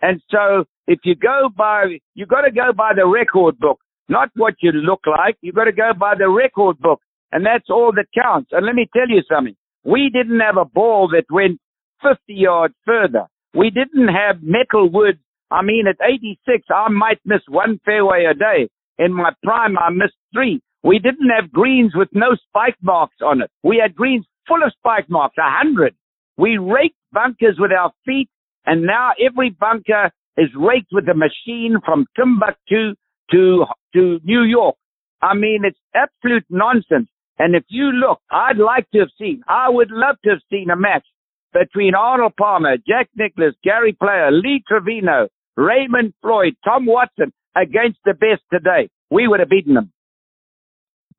And 0.02 0.20
so 0.30 0.64
if 0.86 1.00
you 1.04 1.14
go 1.14 1.48
by, 1.56 1.98
you 2.14 2.26
got 2.26 2.42
to 2.42 2.50
go 2.50 2.72
by 2.76 2.92
the 2.94 3.06
record 3.06 3.58
book, 3.58 3.80
not 4.08 4.30
what 4.36 4.54
you 4.60 4.72
look 4.72 5.00
like. 5.06 5.36
You 5.40 5.52
got 5.52 5.64
to 5.64 5.72
go 5.72 5.92
by 5.98 6.14
the 6.18 6.28
record 6.28 6.78
book. 6.78 7.00
And 7.32 7.44
that's 7.44 7.70
all 7.70 7.92
that 7.96 8.06
counts. 8.14 8.50
And 8.52 8.66
let 8.66 8.74
me 8.74 8.86
tell 8.94 9.08
you 9.08 9.22
something. 9.30 9.56
We 9.84 10.10
didn't 10.12 10.40
have 10.40 10.56
a 10.56 10.64
ball 10.64 11.08
that 11.08 11.24
went 11.30 11.58
50 12.02 12.18
yards 12.28 12.74
further. 12.84 13.26
We 13.54 13.70
didn't 13.70 14.08
have 14.08 14.42
metal 14.42 14.90
wood. 14.90 15.18
I 15.54 15.62
mean, 15.62 15.86
at 15.86 16.04
86, 16.04 16.66
I 16.68 16.88
might 16.88 17.20
miss 17.24 17.42
one 17.48 17.78
fairway 17.84 18.24
a 18.28 18.34
day. 18.34 18.68
In 18.98 19.12
my 19.12 19.30
prime, 19.44 19.78
I 19.78 19.90
missed 19.90 20.18
three. 20.34 20.60
We 20.82 20.98
didn't 20.98 21.30
have 21.30 21.52
greens 21.52 21.92
with 21.94 22.08
no 22.12 22.34
spike 22.48 22.76
marks 22.82 23.16
on 23.24 23.40
it. 23.40 23.50
We 23.62 23.78
had 23.80 23.94
greens 23.94 24.26
full 24.48 24.64
of 24.64 24.72
spike 24.76 25.08
marks, 25.08 25.36
a 25.38 25.42
hundred. 25.44 25.94
We 26.36 26.58
raked 26.58 26.98
bunkers 27.12 27.56
with 27.58 27.70
our 27.70 27.92
feet, 28.04 28.28
and 28.66 28.82
now 28.82 29.12
every 29.24 29.50
bunker 29.50 30.10
is 30.36 30.48
raked 30.56 30.88
with 30.90 31.08
a 31.08 31.14
machine 31.14 31.76
from 31.84 32.06
Timbuktu 32.16 32.94
to 33.30 33.64
to 33.94 34.20
New 34.24 34.42
York. 34.42 34.74
I 35.22 35.34
mean, 35.34 35.62
it's 35.64 35.78
absolute 35.94 36.44
nonsense. 36.50 37.08
And 37.38 37.54
if 37.54 37.64
you 37.68 37.92
look, 37.92 38.20
I'd 38.30 38.58
like 38.58 38.90
to 38.90 38.98
have 39.00 39.14
seen, 39.18 39.42
I 39.46 39.70
would 39.70 39.92
love 39.92 40.16
to 40.24 40.30
have 40.30 40.42
seen 40.50 40.70
a 40.70 40.76
match 40.76 41.06
between 41.52 41.94
Arnold 41.94 42.34
Palmer, 42.36 42.76
Jack 42.76 43.08
Nicklaus, 43.16 43.54
Gary 43.62 43.92
Player, 43.92 44.30
Lee 44.32 44.62
Trevino, 44.66 45.28
Raymond 45.56 46.14
Floyd, 46.22 46.54
Tom 46.64 46.86
Watson 46.86 47.32
against 47.56 47.98
the 48.04 48.14
best 48.14 48.42
today. 48.52 48.88
We 49.10 49.28
would 49.28 49.40
have 49.40 49.48
beaten 49.48 49.74
them. 49.74 49.92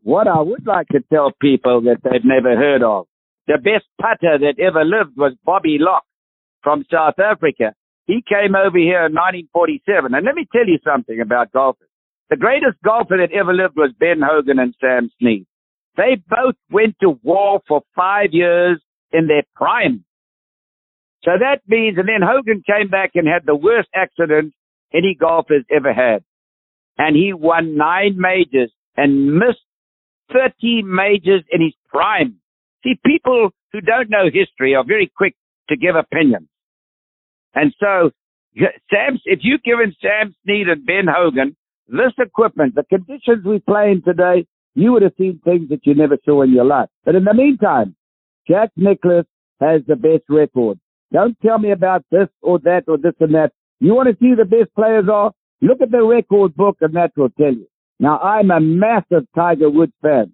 What 0.03 0.27
I 0.27 0.41
would 0.41 0.67
like 0.67 0.87
to 0.89 0.99
tell 1.11 1.31
people 1.41 1.81
that 1.81 1.97
they've 2.03 2.23
never 2.23 2.55
heard 2.55 2.83
of, 2.83 3.07
the 3.47 3.57
best 3.57 3.85
putter 3.99 4.37
that 4.37 4.59
ever 4.59 4.83
lived 4.83 5.17
was 5.17 5.33
Bobby 5.43 5.77
Locke 5.79 6.05
from 6.61 6.85
South 6.91 7.19
Africa. 7.19 7.73
He 8.05 8.23
came 8.27 8.55
over 8.55 8.77
here 8.77 9.05
in 9.05 9.13
1947. 9.13 10.13
And 10.13 10.25
let 10.25 10.35
me 10.35 10.47
tell 10.51 10.67
you 10.67 10.79
something 10.83 11.19
about 11.21 11.51
golfers. 11.51 11.89
The 12.29 12.37
greatest 12.37 12.81
golfer 12.83 13.17
that 13.17 13.35
ever 13.35 13.53
lived 13.53 13.75
was 13.77 13.93
Ben 13.99 14.21
Hogan 14.21 14.59
and 14.59 14.75
Sam 14.81 15.09
Snead. 15.19 15.45
They 15.95 16.17
both 16.27 16.55
went 16.71 16.95
to 17.01 17.19
war 17.23 17.61
for 17.67 17.81
five 17.95 18.29
years 18.31 18.81
in 19.11 19.27
their 19.27 19.43
prime. 19.55 20.03
So 21.25 21.31
that 21.39 21.61
means, 21.67 21.97
and 21.97 22.07
then 22.07 22.21
Hogan 22.21 22.61
came 22.65 22.87
back 22.87 23.11
and 23.15 23.27
had 23.27 23.45
the 23.45 23.55
worst 23.55 23.89
accident 23.95 24.53
any 24.93 25.17
golfer's 25.19 25.65
ever 25.75 25.91
had. 25.91 26.23
And 26.97 27.15
he 27.15 27.33
won 27.33 27.75
nine 27.75 28.15
majors 28.17 28.71
and 28.95 29.33
missed 29.33 29.65
30 30.31 30.83
majors 30.83 31.43
in 31.51 31.61
his 31.61 31.73
prime. 31.89 32.37
See, 32.83 32.93
people 33.03 33.49
who 33.73 33.81
don't 33.81 34.09
know 34.09 34.25
history 34.31 34.75
are 34.75 34.85
very 34.85 35.11
quick 35.17 35.35
to 35.69 35.75
give 35.75 35.95
opinions. 35.95 36.47
And 37.55 37.73
so, 37.79 38.11
Sam, 38.55 39.19
if 39.25 39.39
you've 39.41 39.63
given 39.63 39.95
Sam 40.01 40.35
Snead 40.43 40.69
and 40.69 40.85
Ben 40.85 41.07
Hogan 41.09 41.55
this 41.87 42.13
equipment, 42.19 42.75
the 42.75 42.83
conditions 42.83 43.45
we 43.45 43.59
play 43.59 43.91
in 43.91 44.01
today, 44.03 44.45
you 44.75 44.91
would 44.91 45.01
have 45.01 45.13
seen 45.17 45.39
things 45.43 45.69
that 45.69 45.85
you 45.85 45.95
never 45.95 46.17
saw 46.23 46.43
in 46.43 46.53
your 46.53 46.65
life. 46.65 46.89
But 47.03 47.15
in 47.15 47.23
the 47.23 47.33
meantime, 47.33 47.95
Jack 48.47 48.69
Nicklaus 48.75 49.25
has 49.59 49.81
the 49.87 49.95
best 49.95 50.23
record. 50.29 50.79
Don't 51.15 51.37
tell 51.39 51.59
me 51.59 51.71
about 51.71 52.03
this 52.11 52.27
or 52.41 52.59
that 52.59 52.83
or 52.89 52.97
this 52.97 53.13
and 53.21 53.33
that. 53.35 53.53
You 53.79 53.95
want 53.95 54.09
to 54.09 54.17
see 54.19 54.31
who 54.31 54.35
the 54.35 54.43
best 54.43 54.75
players 54.75 55.05
are? 55.09 55.31
Look 55.61 55.79
at 55.81 55.89
the 55.89 56.03
record 56.03 56.53
book 56.57 56.75
and 56.81 56.93
that 56.97 57.13
will 57.15 57.29
tell 57.29 57.53
you. 57.53 57.67
Now, 58.01 58.19
I'm 58.19 58.51
a 58.51 58.59
massive 58.59 59.25
Tiger 59.33 59.69
Woods 59.69 59.93
fan. 60.01 60.33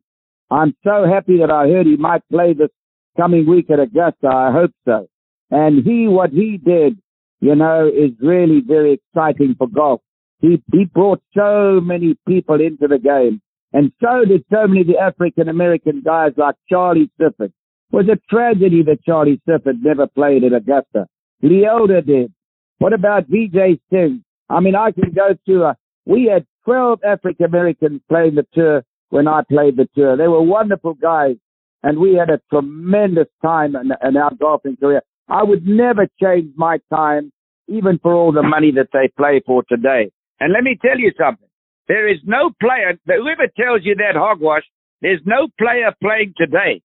I'm 0.50 0.76
so 0.84 1.06
happy 1.06 1.38
that 1.38 1.52
I 1.52 1.68
heard 1.68 1.86
he 1.86 1.98
might 1.98 2.28
play 2.32 2.54
this 2.54 2.72
coming 3.16 3.48
week 3.48 3.70
at 3.70 3.80
Augusta. 3.80 4.28
I 4.28 4.52
hope 4.52 4.72
so. 4.84 5.08
And 5.52 5.86
he, 5.86 6.08
what 6.08 6.32
he 6.32 6.58
did, 6.58 6.98
you 7.42 7.54
know, 7.54 7.88
is 7.88 8.14
really 8.20 8.62
very 8.66 8.94
exciting 8.94 9.54
for 9.60 9.68
golf. 9.68 10.02
He, 10.40 10.64
he 10.72 10.86
brought 10.86 11.22
so 11.38 11.80
many 11.80 12.18
people 12.28 12.60
into 12.60 12.88
the 12.88 12.98
game. 12.98 13.40
And 13.72 13.92
so 14.02 14.26
did 14.26 14.46
so 14.52 14.66
many 14.66 14.82
of 14.82 14.88
the 14.88 14.98
African 14.98 15.48
American 15.48 16.02
guys 16.04 16.32
like 16.38 16.56
Charlie 16.68 17.12
Sifford. 17.22 17.54
Was 17.92 18.06
a 18.08 18.20
tragedy 18.30 18.84
that 18.84 19.04
Charlie 19.04 19.42
Sifford 19.48 19.84
never 19.84 20.08
played 20.08 20.44
at 20.44 20.54
Augusta. 20.54 21.08
Lee 21.42 21.66
Elder 21.66 22.02
did. 22.02 22.34
What 22.78 22.94
about 22.94 23.30
Vijay 23.30 23.80
Singh? 23.92 24.24
I 24.50 24.60
mean, 24.60 24.76
I 24.76 24.92
can 24.92 25.12
go 25.12 25.36
to 25.48 25.64
a, 25.64 25.78
we 26.06 26.30
had 26.32 26.46
12 26.66 27.00
African 27.04 27.46
Americans 27.46 28.02
playing 28.08 28.36
the 28.36 28.46
tour 28.54 28.84
when 29.10 29.28
I 29.28 29.42
played 29.48 29.78
the 29.78 29.90
tour. 29.94 30.16
They 30.16 30.28
were 30.28 30.42
wonderful 30.42 30.94
guys 30.94 31.36
and 31.84 32.00
we 32.00 32.16
had 32.16 32.30
a 32.30 32.42
tremendous 32.50 33.28
time 33.42 33.76
in, 33.76 33.92
in 34.08 34.18
our 34.18 34.34
golfing 34.36 34.78
career. 34.78 35.02
I 35.28 35.44
would 35.44 35.68
never 35.68 36.08
change 36.22 36.54
my 36.56 36.80
time, 36.90 37.32
even 37.68 38.00
for 38.00 38.14
all 38.14 38.32
the 38.32 38.44
money 38.44 38.72
that 38.76 38.90
they 38.94 39.10
play 39.18 39.42
for 39.46 39.64
today. 39.68 40.12
And 40.40 40.54
let 40.54 40.64
me 40.64 40.78
tell 40.82 40.98
you 40.98 41.12
something. 41.20 41.48
There 41.88 42.08
is 42.08 42.20
no 42.24 42.52
player, 42.62 42.98
whoever 43.06 43.48
tells 43.60 43.82
you 43.84 43.96
that 43.96 44.16
hogwash, 44.16 44.64
there's 45.02 45.22
no 45.26 45.48
player 45.60 45.94
playing 46.02 46.34
today 46.38 46.82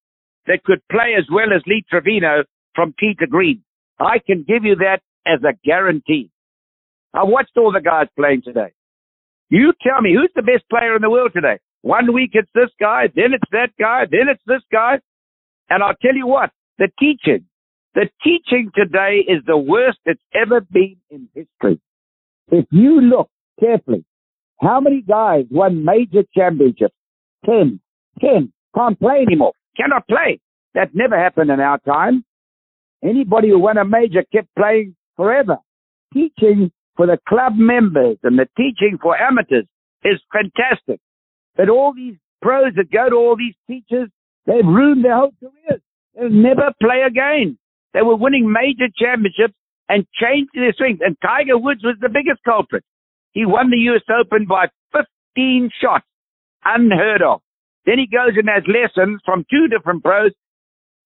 that 0.47 0.65
could 0.65 0.81
play 0.91 1.15
as 1.19 1.25
well 1.33 1.53
as 1.55 1.63
Lee 1.67 1.85
Trevino 1.89 2.45
from 2.75 2.95
tee 2.99 3.15
to 3.21 3.27
green. 3.27 3.63
I 3.99 4.19
can 4.25 4.45
give 4.47 4.65
you 4.65 4.77
that 4.77 5.01
as 5.27 5.41
a 5.43 5.57
guarantee. 5.65 6.31
I 7.15 7.25
watched 7.25 7.57
all 7.57 7.73
the 7.73 7.81
guys 7.81 8.09
playing 8.17 8.43
today. 8.43 8.73
You 9.49 9.73
tell 9.83 10.03
me 10.03 10.15
who's 10.15 10.33
the 10.35 10.43
best 10.43 10.69
player 10.69 10.97
in 10.97 11.03
the 11.03 11.11
world 11.11 11.33
today? 11.35 11.59
One 11.83 12.13
week 12.13 12.31
it's 12.35 12.51
this 12.55 12.71
guy, 12.81 13.05
then 13.15 13.33
it's 13.33 13.51
that 13.53 13.71
guy, 13.79 14.05
then 14.11 14.29
it's 14.29 14.43
this 14.47 14.63
guy. 14.73 14.99
And 15.71 15.83
I'll 15.83 15.95
tell 16.03 16.15
you 16.15 16.27
what, 16.27 16.51
the 16.79 16.89
teaching, 16.99 17.47
the 17.95 18.09
teaching 18.23 18.71
today 18.75 19.25
is 19.27 19.43
the 19.47 19.57
worst 19.57 19.99
it's 20.05 20.21
ever 20.35 20.61
been 20.61 20.97
in 21.11 21.29
history. 21.35 21.81
If 22.51 22.67
you 22.71 23.01
look 23.01 23.31
carefully, 23.59 24.05
how 24.61 24.81
many 24.81 25.01
guys 25.01 25.45
won 25.51 25.85
major 25.85 26.25
championships? 26.37 26.95
Ten. 27.45 27.81
Ten. 28.21 28.53
Can't 28.75 28.99
play 28.99 29.23
anymore. 29.27 29.53
Cannot 29.77 30.07
play. 30.09 30.41
That 30.75 30.95
never 30.95 31.19
happened 31.19 31.51
in 31.51 31.61
our 31.61 31.79
time. 31.79 32.25
Anybody 33.03 33.49
who 33.51 33.59
won 33.59 33.79
a 33.79 33.85
major 33.85 34.25
kept 34.33 34.49
playing 34.57 34.97
forever. 35.17 35.59
teaching 36.13 36.71
for 36.97 37.07
the 37.07 37.19
club 37.29 37.53
members 37.57 38.17
and 38.23 38.39
the 38.39 38.49
teaching 38.57 38.99
for 39.01 39.17
amateurs 39.17 39.67
is 40.05 40.21
fantastic. 40.33 41.01
But 41.57 41.69
all 41.69 41.93
these 41.95 42.17
pros 42.41 42.73
that 42.77 42.91
go 42.91 43.09
to 43.11 43.17
all 43.17 43.37
these 43.37 43.55
teachers, 43.69 44.09
they've 44.47 44.65
ruined 44.65 45.05
their 45.05 45.17
whole 45.17 45.35
careers. 45.41 45.83
They'll 46.15 46.31
never 46.31 46.73
play 46.81 47.03
again. 47.07 47.59
They 47.93 48.03
were 48.03 48.17
winning 48.17 48.51
major 48.51 48.91
championships 48.97 49.55
and 49.89 50.07
changed 50.15 50.51
their 50.55 50.73
swings. 50.77 51.01
And 51.03 51.17
Tiger 51.23 51.59
Woods 51.59 51.83
was 51.85 51.97
the 52.01 52.09
biggest 52.09 52.43
culprit. 52.45 52.85
He 53.33 53.45
won 53.45 53.71
the 53.71 53.77
US 53.93 54.03
Open 54.09 54.47
by 54.47 54.67
15 54.93 55.71
shots. 55.81 56.07
Unheard 56.65 57.23
of. 57.23 57.41
Then 57.87 57.99
he 57.99 58.07
goes 58.07 58.35
and 58.37 58.49
has 58.49 58.65
lessons 58.67 59.21
from 59.25 59.47
two 59.49 59.69
different 59.69 60.03
pros. 60.03 60.33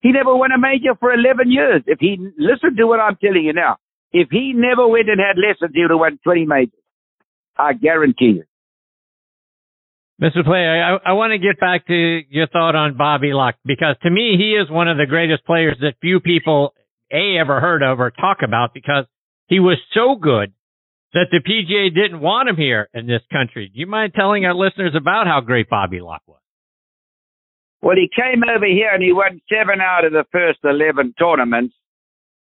He 0.01 0.13
never 0.13 0.35
won 0.35 0.51
a 0.51 0.59
major 0.59 0.97
for 0.99 1.13
11 1.13 1.51
years. 1.51 1.83
If 1.87 1.99
he, 2.01 2.17
listened 2.39 2.79
to 2.79 2.87
what 2.87 3.01
I'm 3.01 3.17
telling 3.17 3.45
you 3.45 3.53
now. 3.53 3.77
If 4.13 4.29
he 4.31 4.53
never 4.57 4.89
went 4.89 5.09
and 5.09 5.21
had 5.21 5.37
lessons, 5.37 5.73
he 5.75 5.83
would 5.83 5.91
have 5.91 6.01
won 6.01 6.19
20 6.25 6.47
majors. 6.47 6.73
I 7.57 7.75
guarantee 7.75 8.41
you. 8.41 8.45
Mr. 10.21 10.45
Player, 10.45 10.99
I, 11.05 11.11
I 11.11 11.13
want 11.13 11.33
to 11.33 11.39
get 11.39 11.61
back 11.61 11.87
to 11.87 12.21
your 12.29 12.47
thought 12.47 12.75
on 12.75 12.97
Bobby 12.97 13.33
Locke 13.33 13.57
because 13.65 13.97
to 14.03 14.11
me, 14.11 14.37
he 14.37 14.53
is 14.53 14.71
one 14.71 14.89
of 14.89 14.99
the 14.99 15.07
greatest 15.07 15.45
players 15.47 15.77
that 15.81 15.95
few 16.01 16.21
people 16.21 16.75
A 17.11 17.39
ever 17.39 17.61
heard 17.61 17.83
of 17.83 18.01
or 18.01 18.11
talk 18.11 18.39
about 18.45 18.75
because 18.75 19.05
he 19.47 19.61
was 19.61 19.79
so 19.95 20.17
good 20.17 20.53
that 21.15 21.27
the 21.31 21.41
PGA 21.41 21.95
didn't 21.95 22.21
want 22.21 22.49
him 22.49 22.57
here 22.57 22.89
in 22.93 23.07
this 23.07 23.23
country. 23.33 23.71
Do 23.73 23.81
you 23.81 23.87
mind 23.87 24.13
telling 24.15 24.45
our 24.45 24.55
listeners 24.55 24.93
about 24.95 25.27
how 25.27 25.41
great 25.41 25.71
Bobby 25.71 26.01
Locke 26.01 26.23
was? 26.27 26.40
Well, 27.83 27.97
he 27.97 28.11
came 28.15 28.43
over 28.45 28.67
here 28.67 28.91
and 28.93 29.03
he 29.03 29.13
won 29.13 29.41
seven 29.51 29.81
out 29.81 30.05
of 30.05 30.13
the 30.13 30.25
first 30.33 30.59
11 30.65 31.15
tournaments 31.19 31.75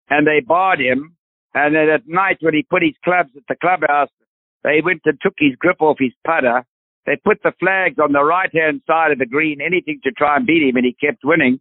and 0.09 0.25
they 0.25 0.39
barred 0.39 0.79
him 0.79 1.15
and 1.53 1.75
then 1.75 1.89
at 1.89 2.07
night 2.07 2.37
when 2.41 2.53
he 2.53 2.63
put 2.63 2.83
his 2.83 2.95
clubs 3.03 3.31
at 3.35 3.43
the 3.47 3.55
clubhouse, 3.55 4.09
they 4.63 4.81
went 4.83 5.01
and 5.05 5.17
took 5.21 5.33
his 5.37 5.55
grip 5.57 5.81
off 5.81 5.97
his 5.99 6.13
putter. 6.25 6.63
They 7.05 7.15
put 7.15 7.41
the 7.43 7.53
flags 7.59 7.97
on 7.97 8.11
the 8.11 8.23
right 8.23 8.53
hand 8.53 8.81
side 8.85 9.11
of 9.11 9.19
the 9.19 9.25
green, 9.25 9.61
anything 9.61 9.99
to 10.03 10.11
try 10.11 10.35
and 10.35 10.45
beat 10.45 10.67
him, 10.67 10.75
and 10.75 10.85
he 10.85 10.93
kept 10.93 11.23
winning. 11.23 11.59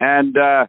And 0.00 0.36
uh 0.36 0.66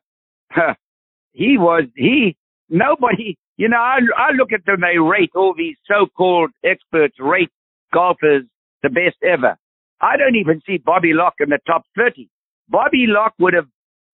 he 1.32 1.58
was 1.58 1.86
he 1.96 2.38
nobody 2.70 3.38
you 3.58 3.68
know, 3.68 3.78
I 3.78 4.00
I 4.16 4.32
look 4.34 4.52
at 4.54 4.66
them, 4.66 4.82
they 4.82 5.00
rate 5.00 5.32
all 5.36 5.56
these 5.58 5.78
so 5.88 6.06
called 6.16 6.52
experts 6.64 7.16
rate 7.20 7.50
golfers 7.92 8.44
the 8.84 8.90
best 8.90 9.18
ever. 9.24 9.58
I 10.02 10.18
don't 10.18 10.36
even 10.36 10.62
see 10.66 10.78
Bobby 10.78 11.14
Locke 11.14 11.36
in 11.40 11.50
the 11.50 11.60
top 11.66 11.84
thirty. 11.96 12.30
Bobby 12.70 13.06
Locke 13.08 13.34
would 13.40 13.54
have 13.54 13.68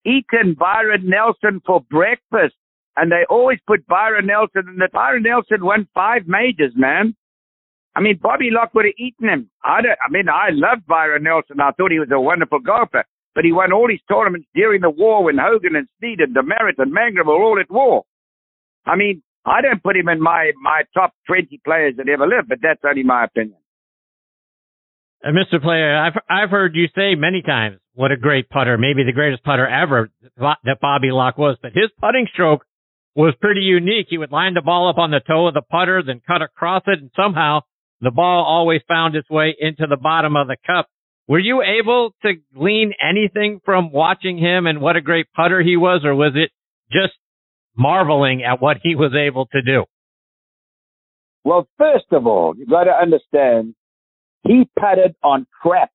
eaten 0.05 0.55
Byron 0.57 1.09
Nelson 1.09 1.61
for 1.65 1.81
breakfast 1.89 2.55
and 2.95 3.11
they 3.11 3.25
always 3.29 3.59
put 3.65 3.85
Byron 3.87 4.27
Nelson, 4.27 4.69
in 4.69 4.77
the 4.77 4.89
Byron 4.91 5.23
Nelson 5.23 5.65
won 5.65 5.87
five 5.93 6.27
majors, 6.27 6.73
man. 6.75 7.15
I 7.95 8.01
mean, 8.01 8.19
Bobby 8.21 8.49
Locke 8.51 8.73
would 8.73 8.85
have 8.85 8.97
eaten 8.97 9.29
him. 9.29 9.49
I, 9.63 9.81
don't, 9.81 9.97
I 10.05 10.09
mean, 10.11 10.29
I 10.29 10.49
loved 10.51 10.85
Byron 10.87 11.23
Nelson. 11.23 11.59
I 11.59 11.71
thought 11.71 11.91
he 11.91 11.99
was 11.99 12.09
a 12.11 12.19
wonderful 12.19 12.59
golfer, 12.59 13.05
but 13.35 13.45
he 13.45 13.51
won 13.51 13.71
all 13.71 13.89
his 13.89 14.01
tournaments 14.09 14.47
during 14.55 14.81
the 14.81 14.89
war 14.89 15.23
when 15.23 15.37
Hogan 15.37 15.75
and 15.75 15.87
Snead 15.99 16.19
and 16.19 16.35
Demaret 16.35 16.77
and 16.77 16.93
Mangrum 16.93 17.27
were 17.27 17.41
all 17.41 17.59
at 17.59 17.69
war. 17.69 18.03
I 18.85 18.95
mean, 18.95 19.21
I 19.45 19.61
don't 19.61 19.83
put 19.83 19.97
him 19.97 20.09
in 20.09 20.21
my, 20.21 20.51
my 20.61 20.83
top 20.93 21.13
20 21.27 21.61
players 21.65 21.95
that 21.97 22.09
ever 22.09 22.27
lived, 22.27 22.49
but 22.49 22.59
that's 22.61 22.81
only 22.87 23.03
my 23.03 23.25
opinion. 23.25 23.57
Uh, 25.23 25.29
Mr. 25.29 25.61
Player, 25.61 25.97
I've 25.97 26.19
I've 26.29 26.49
heard 26.49 26.75
you 26.75 26.87
say 26.95 27.15
many 27.15 27.41
times 27.41 27.79
what 27.93 28.11
a 28.11 28.17
great 28.17 28.49
putter, 28.49 28.77
maybe 28.77 29.03
the 29.03 29.13
greatest 29.13 29.43
putter 29.43 29.67
ever 29.67 30.09
that 30.37 30.79
Bobby 30.81 31.11
Locke 31.11 31.37
was, 31.37 31.57
but 31.61 31.73
his 31.73 31.89
putting 31.99 32.27
stroke 32.33 32.65
was 33.15 33.33
pretty 33.39 33.61
unique. 33.61 34.07
He 34.09 34.17
would 34.17 34.31
line 34.31 34.55
the 34.55 34.61
ball 34.61 34.89
up 34.89 34.97
on 34.97 35.11
the 35.11 35.21
toe 35.25 35.47
of 35.47 35.53
the 35.53 35.61
putter, 35.61 36.01
then 36.05 36.21
cut 36.25 36.41
across 36.41 36.83
it, 36.87 36.99
and 36.99 37.11
somehow 37.15 37.61
the 38.01 38.11
ball 38.11 38.43
always 38.43 38.81
found 38.87 39.15
its 39.15 39.29
way 39.29 39.55
into 39.57 39.85
the 39.87 39.95
bottom 39.95 40.35
of 40.35 40.47
the 40.47 40.57
cup. 40.65 40.87
Were 41.27 41.39
you 41.39 41.61
able 41.61 42.13
to 42.23 42.33
glean 42.53 42.93
anything 43.01 43.61
from 43.63 43.91
watching 43.91 44.37
him 44.37 44.67
and 44.67 44.81
what 44.81 44.97
a 44.97 45.01
great 45.01 45.27
putter 45.33 45.61
he 45.61 45.77
was, 45.77 46.01
or 46.03 46.15
was 46.15 46.33
it 46.35 46.51
just 46.91 47.13
marveling 47.77 48.43
at 48.43 48.61
what 48.61 48.77
he 48.83 48.95
was 48.95 49.13
able 49.15 49.45
to 49.47 49.61
do? 49.61 49.85
Well, 51.45 51.67
first 51.77 52.05
of 52.11 52.27
all, 52.27 52.55
you've 52.57 52.69
got 52.69 52.85
to 52.85 52.91
understand 52.91 53.75
he 54.43 54.69
putted 54.79 55.15
on 55.23 55.47
crap. 55.61 55.91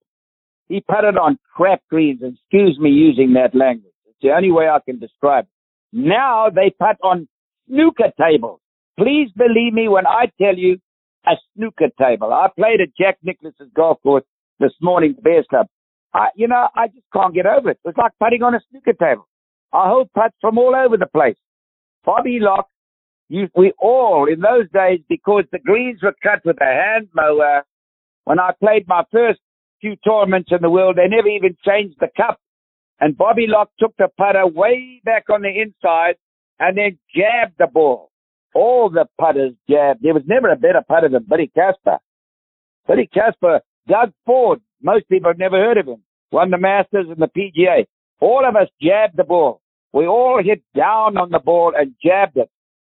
He 0.68 0.80
putted 0.80 1.16
on 1.16 1.38
crap 1.54 1.82
greens. 1.88 2.20
Excuse 2.22 2.78
me 2.78 2.90
using 2.90 3.34
that 3.34 3.54
language. 3.54 3.92
It's 4.06 4.18
the 4.22 4.30
only 4.30 4.50
way 4.50 4.68
I 4.68 4.78
can 4.84 4.98
describe 4.98 5.44
it. 5.44 5.50
Now 5.92 6.50
they 6.50 6.70
put 6.70 6.96
on 7.02 7.28
snooker 7.68 8.12
tables. 8.20 8.60
Please 8.98 9.30
believe 9.36 9.72
me 9.72 9.88
when 9.88 10.06
I 10.06 10.30
tell 10.40 10.56
you 10.56 10.78
a 11.26 11.32
snooker 11.54 11.88
table. 11.98 12.32
I 12.32 12.48
played 12.56 12.80
at 12.80 12.88
Jack 12.98 13.18
Nicklaus's 13.22 13.70
golf 13.74 14.02
course 14.02 14.24
this 14.58 14.72
morning, 14.80 15.14
the 15.16 15.22
Bears 15.22 15.46
Club. 15.48 15.66
I, 16.14 16.28
you 16.34 16.48
know, 16.48 16.68
I 16.74 16.88
just 16.88 17.06
can't 17.12 17.34
get 17.34 17.46
over 17.46 17.70
it. 17.70 17.78
It's 17.84 17.98
like 17.98 18.12
putting 18.18 18.42
on 18.42 18.54
a 18.54 18.60
snooker 18.70 18.94
table. 18.94 19.28
I 19.72 19.88
holed 19.88 20.10
putts 20.14 20.36
from 20.40 20.58
all 20.58 20.74
over 20.74 20.96
the 20.96 21.06
place. 21.06 21.36
Bobby 22.04 22.38
Locke, 22.40 22.68
you, 23.28 23.48
we 23.54 23.72
all 23.78 24.26
in 24.30 24.40
those 24.40 24.70
days, 24.72 25.00
because 25.08 25.44
the 25.52 25.58
greens 25.58 26.00
were 26.02 26.14
cut 26.22 26.40
with 26.44 26.56
a 26.60 26.64
hand 26.64 27.08
mower. 27.14 27.64
When 28.28 28.38
I 28.38 28.50
played 28.60 28.86
my 28.86 29.04
first 29.10 29.40
few 29.80 29.96
tournaments 30.06 30.50
in 30.52 30.58
the 30.60 30.68
world, 30.68 30.96
they 30.96 31.08
never 31.08 31.28
even 31.28 31.56
changed 31.66 31.96
the 31.98 32.08
cup. 32.14 32.38
And 33.00 33.16
Bobby 33.16 33.46
Locke 33.48 33.70
took 33.80 33.96
the 33.96 34.08
putter 34.18 34.46
way 34.46 35.00
back 35.02 35.30
on 35.30 35.40
the 35.40 35.48
inside 35.48 36.16
and 36.60 36.76
then 36.76 36.98
jabbed 37.16 37.54
the 37.58 37.68
ball. 37.72 38.10
All 38.54 38.90
the 38.90 39.06
putters 39.18 39.54
jabbed. 39.66 40.02
There 40.02 40.12
was 40.12 40.24
never 40.26 40.52
a 40.52 40.56
better 40.56 40.82
putter 40.86 41.08
than 41.08 41.24
Billy 41.26 41.50
Casper. 41.54 42.00
Billy 42.86 43.08
Casper, 43.10 43.62
Doug 43.88 44.12
Ford, 44.26 44.60
most 44.82 45.08
people 45.08 45.30
have 45.30 45.38
never 45.38 45.56
heard 45.56 45.78
of 45.78 45.86
him, 45.86 46.02
won 46.30 46.50
the 46.50 46.58
Masters 46.58 47.06
and 47.08 47.16
the 47.16 47.28
PGA. 47.34 47.86
All 48.20 48.46
of 48.46 48.56
us 48.56 48.68
jabbed 48.82 49.16
the 49.16 49.24
ball. 49.24 49.62
We 49.94 50.06
all 50.06 50.42
hit 50.44 50.62
down 50.76 51.16
on 51.16 51.30
the 51.30 51.38
ball 51.38 51.72
and 51.74 51.94
jabbed 52.04 52.36
it. 52.36 52.50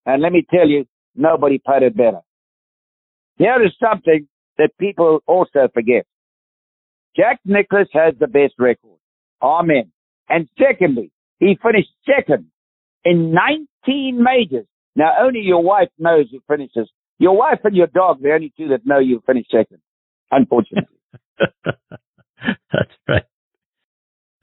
And 0.07 0.23
let 0.23 0.31
me 0.31 0.43
tell 0.49 0.67
you, 0.67 0.87
nobody 1.15 1.59
putted 1.59 1.95
better. 1.95 2.21
Here 3.37 3.63
is 3.63 3.73
something 3.79 4.27
that 4.59 4.77
people 4.77 5.23
also 5.25 5.67
forget. 5.73 6.05
Jack 7.15 7.39
Nicklaus 7.45 7.87
has 7.93 8.13
the 8.19 8.27
best 8.27 8.53
record. 8.59 8.99
Amen. 9.41 9.91
And 10.29 10.47
secondly, 10.59 11.11
he 11.39 11.57
finished 11.63 11.89
second 12.05 12.47
in 13.03 13.33
19 13.87 14.21
majors. 14.21 14.67
Now, 14.95 15.13
only 15.21 15.39
your 15.39 15.63
wife 15.63 15.87
knows 15.97 16.27
who 16.31 16.39
finishes. 16.47 16.89
Your 17.17 17.35
wife 17.35 17.59
and 17.63 17.75
your 17.75 17.87
dog, 17.87 18.21
the 18.21 18.31
only 18.33 18.53
two 18.55 18.67
that 18.69 18.85
know 18.85 18.99
you 18.99 19.23
finished 19.25 19.49
second, 19.51 19.79
unfortunately. 20.29 20.95
That's 21.63 22.93
right. 23.07 23.23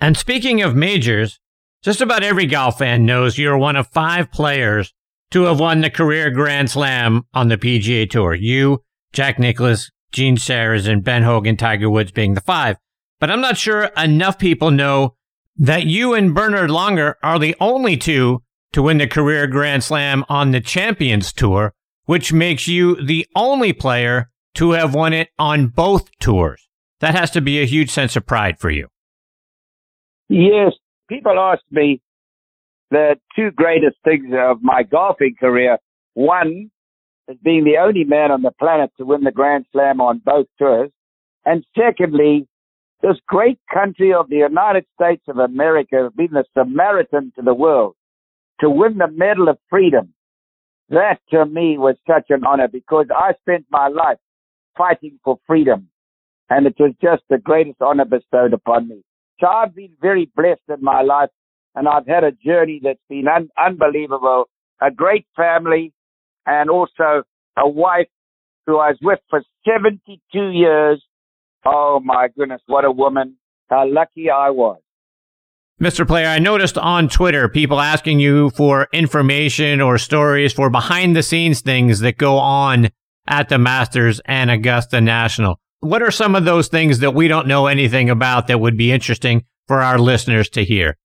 And 0.01 0.17
speaking 0.17 0.63
of 0.63 0.75
majors, 0.75 1.39
just 1.83 2.01
about 2.01 2.23
every 2.23 2.47
golf 2.47 2.79
fan 2.79 3.07
knows 3.07 3.39
you're 3.39 3.57
one 3.57 3.77
of 3.77 3.87
five 3.89 4.31
players 4.33 4.93
to 5.31 5.43
have 5.43 5.61
won 5.61 5.81
the 5.81 5.91
career 5.91 6.31
Grand 6.31 6.71
Slam 6.71 7.25
on 7.35 7.49
the 7.49 7.57
PGA 7.57 8.09
Tour. 8.09 8.35
You, 8.35 8.83
Jack 9.13 9.39
Nicklaus, 9.39 9.91
Gene 10.17 10.39
Sarazen, 10.39 10.91
and 10.91 11.05
Ben 11.05 11.25
Hogan, 11.25 11.59
Tiger 11.59 11.91
Woods 11.91 12.11
being 12.11 12.33
the 12.33 12.41
five. 12.41 12.79
But 13.21 13.31
I'm 13.31 13.43
not 13.43 13.59
sure 13.59 13.91
enough 13.99 14.39
people 14.39 14.71
know 14.71 15.15
that 15.59 15.85
you 15.85 16.15
and 16.15 16.35
Bernard 16.35 16.71
Langer 16.71 17.17
are 17.23 17.39
the 17.39 17.55
only 17.61 17.99
two 17.99 18.43
to 18.73 18.83
win 18.83 18.97
the 18.97 19.07
career 19.07 19.47
Grand 19.47 19.85
Slam 19.85 20.25
on 20.31 20.53
the 20.53 20.61
Champions 20.63 21.35
Tour, 21.35 21.75
which 22.07 22.33
makes 22.33 22.67
you 22.67 22.97
the 23.05 23.27
only 23.37 23.75
player 23.75 24.31
to 24.55 24.71
have 24.71 24.95
won 24.95 25.13
it 25.13 25.29
on 25.39 25.67
both 25.67 26.09
tours. 26.19 26.67
That 27.01 27.15
has 27.15 27.31
to 27.33 27.43
be 27.43 27.61
a 27.61 27.67
huge 27.67 27.91
sense 27.91 28.17
of 28.17 28.25
pride 28.25 28.59
for 28.59 28.71
you. 28.71 28.89
Yes. 30.31 30.73
People 31.11 31.39
ask 31.39 31.63
me 31.71 32.01
the 32.91 33.17
two 33.37 33.51
greatest 33.51 33.97
things 34.03 34.33
of 34.35 34.63
my 34.63 34.83
golfing 34.83 35.35
career. 35.39 35.77
One 36.15 36.71
is 37.29 37.37
being 37.43 37.65
the 37.65 37.79
only 37.79 38.05
man 38.05 38.31
on 38.31 38.43
the 38.43 38.53
planet 38.53 38.91
to 38.99 39.05
win 39.05 39.25
the 39.25 39.33
Grand 39.33 39.67
Slam 39.73 40.01
on 40.01 40.23
both 40.25 40.47
tours. 40.59 40.91
And 41.45 41.65
secondly, 41.77 42.47
this 43.03 43.17
great 43.27 43.59
country 43.73 44.13
of 44.13 44.29
the 44.29 44.37
United 44.37 44.85
States 45.01 45.23
of 45.29 45.39
America, 45.39 45.97
has 45.97 46.13
been 46.13 46.33
the 46.33 46.45
Samaritan 46.55 47.33
to 47.37 47.43
the 47.43 47.55
world, 47.55 47.95
to 48.61 48.71
win 48.71 48.99
the 48.99 49.09
Medal 49.09 49.49
of 49.49 49.59
Freedom, 49.69 50.15
that 50.89 51.19
to 51.31 51.45
me 51.47 51.79
was 51.79 51.97
such 52.07 52.27
an 52.31 52.45
honor 52.45 52.69
because 52.69 53.07
I 53.15 53.33
spent 53.41 53.67
my 53.71 53.89
life 53.89 54.19
fighting 54.77 55.19
for 55.25 55.39
freedom. 55.47 55.89
And 56.49 56.67
it 56.67 56.77
was 56.79 56.93
just 57.03 57.23
the 57.29 57.39
greatest 57.39 57.83
honor 57.83 58.05
bestowed 58.05 58.53
upon 58.53 58.89
me. 58.89 59.03
So 59.41 59.49
I've 59.49 59.75
been 59.75 59.93
very 60.01 60.31
blessed 60.37 60.63
in 60.69 60.83
my 60.83 61.03
life 61.03 61.31
and 61.75 61.89
I've 61.89 62.07
had 62.07 62.25
a 62.25 62.33
journey 62.33 62.81
that's 62.83 63.01
been 63.09 63.27
un- 63.27 63.51
unbelievable, 63.59 64.49
a 64.81 64.91
great 64.91 65.27
family 65.37 65.93
and 66.47 66.71
also 66.71 67.23
a 67.57 67.69
wife 67.69 68.09
who 68.67 68.79
I 68.79 68.91
was 68.91 68.99
with 69.03 69.19
for 69.31 69.43
72 69.65 70.51
years 70.51 71.03
Oh 71.69 72.01
my 72.03 72.29
goodness, 72.29 72.63
what 72.67 72.85
a 72.85 72.91
woman. 72.93 73.37
How 73.69 73.89
lucky 73.89 74.31
I 74.31 74.51
was. 74.51 74.79
Mr. 75.83 76.07
Player, 76.07 76.29
I 76.29 76.39
noticed 76.39 76.79
on 76.79 77.09
Twitter 77.09 77.49
people 77.49 77.81
asking 77.81 78.21
you 78.21 78.51
for 78.51 78.87
information 78.93 79.81
or 79.81 79.99
stories 79.99 80.53
for 80.53 80.71
behind 80.71 81.17
the 81.17 81.25
scenes 81.25 81.61
things 81.61 82.01
that 82.01 82.19
go 82.19 82.39
on 82.39 82.89
at 83.27 83.49
the 83.49 83.59
Masters 83.59 84.21
and 84.27 84.51
Augusta 84.51 85.01
National. 85.01 85.59
What 85.81 86.03
are 86.03 86.13
some 86.13 86.37
of 86.37 86.45
those 86.45 86.69
things 86.69 87.01
that 87.01 87.15
we 87.15 87.27
don't 87.27 87.49
know 87.49 87.67
anything 87.67 88.09
about 88.09 88.47
that 88.47 88.61
would 88.61 88.79
be 88.79 88.93
interesting 88.93 89.45
for 89.67 89.83
our 89.83 89.99
listeners 89.99 90.49
to 90.51 90.65
hear? 90.65 90.97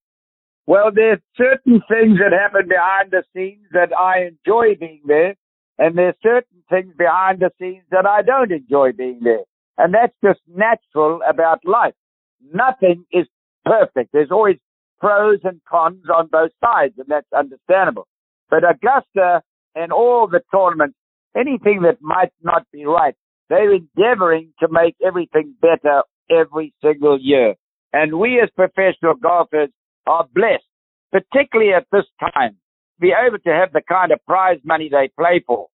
Well, 0.68 0.92
there's 0.94 1.20
certain 1.36 1.82
things 1.90 2.20
that 2.20 2.32
happen 2.32 2.68
behind 2.68 3.12
the 3.12 3.24
scenes 3.36 3.66
that 3.74 3.90
I 3.98 4.28
enjoy 4.28 4.76
being 4.80 5.02
there, 5.06 5.36
and 5.78 5.98
there's 5.98 6.16
certain 6.22 6.64
things 6.70 6.94
behind 6.98 7.40
the 7.40 7.52
scenes 7.60 7.84
that 7.92 8.06
I 8.06 8.22
don't 8.22 8.52
enjoy 8.52 8.92
being 8.92 9.20
there. 9.24 9.44
And 9.78 9.94
that's 9.94 10.14
just 10.24 10.40
natural 10.48 11.22
about 11.28 11.66
life. 11.66 11.96
Nothing 12.54 13.06
is 13.12 13.26
perfect. 13.66 14.12
There's 14.14 14.32
always 14.32 14.58
pros 15.00 15.40
and 15.44 15.60
cons 15.68 16.06
on 16.16 16.28
both 16.28 16.52
sides, 16.64 16.94
and 16.98 17.08
that's 17.08 17.28
understandable. 17.36 18.08
But 18.50 18.64
Augusta 18.64 19.42
and 19.76 19.92
all 19.92 20.28
the 20.28 20.42
tournaments, 20.54 20.98
anything 21.36 21.82
that 21.84 21.98
might 22.02 22.32
not 22.44 22.68
be 22.72 22.86
right, 22.86 23.16
they're 23.50 23.74
endeavoring 23.74 24.54
to 24.60 24.68
make 24.70 24.96
everything 25.06 25.56
better 25.60 26.04
every 26.30 26.74
single 26.84 27.18
year. 27.20 27.56
And 27.92 28.20
we 28.20 28.40
as 28.42 28.50
professional 28.56 29.16
golfers 29.16 29.70
are 30.08 30.28
blessed, 30.34 30.64
particularly 31.12 31.74
at 31.74 31.86
this 31.92 32.06
time, 32.20 32.52
to 32.52 33.00
be 33.00 33.14
able 33.18 33.40
to 33.40 33.50
have 33.50 33.72
the 33.74 33.82
kind 33.88 34.12
of 34.12 34.20
prize 34.26 34.60
money 34.64 34.90
they 34.90 35.10
play 35.18 35.44
for. 35.46 35.68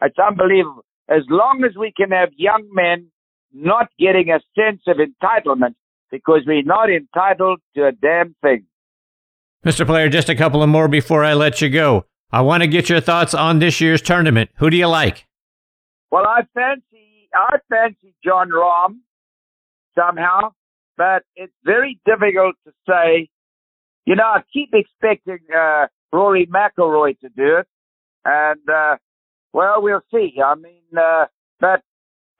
It's 0.00 0.18
unbelievable. 0.18 0.84
As 1.08 1.22
long 1.28 1.64
as 1.64 1.76
we 1.76 1.92
can 1.96 2.10
have 2.10 2.30
young 2.36 2.68
men 2.72 3.10
not 3.52 3.88
getting 3.98 4.30
a 4.30 4.40
sense 4.58 4.82
of 4.86 4.96
entitlement 4.96 5.74
because 6.10 6.42
we're 6.46 6.62
not 6.62 6.90
entitled 6.90 7.60
to 7.76 7.86
a 7.86 7.92
damn 7.92 8.34
thing. 8.42 8.66
Mr. 9.64 9.86
Player, 9.86 10.08
just 10.08 10.28
a 10.28 10.34
couple 10.34 10.62
of 10.62 10.68
more 10.68 10.88
before 10.88 11.24
I 11.24 11.34
let 11.34 11.60
you 11.60 11.68
go. 11.68 12.06
I 12.30 12.40
want 12.40 12.62
to 12.62 12.66
get 12.66 12.88
your 12.88 13.00
thoughts 13.00 13.34
on 13.34 13.58
this 13.58 13.80
year's 13.80 14.02
tournament. 14.02 14.50
Who 14.56 14.70
do 14.70 14.76
you 14.76 14.86
like? 14.88 15.26
Well, 16.10 16.26
I 16.26 16.42
fancy 16.54 17.28
I 17.34 17.56
fancy 17.68 18.14
Jon 18.24 18.50
Rahm 18.50 18.98
somehow, 19.98 20.52
but 20.96 21.22
it's 21.36 21.52
very 21.64 21.98
difficult 22.04 22.56
to 22.66 22.72
say. 22.88 23.28
You 24.06 24.16
know, 24.16 24.24
I 24.24 24.42
keep 24.52 24.70
expecting 24.72 25.38
uh, 25.56 25.86
Rory 26.12 26.46
McIlroy 26.46 27.18
to 27.20 27.28
do 27.28 27.58
it, 27.58 27.66
and 28.24 28.60
uh, 28.68 28.96
well, 29.52 29.82
we'll 29.82 30.02
see. 30.12 30.34
I 30.44 30.54
mean, 30.54 30.82
uh, 30.96 31.26
but 31.60 31.82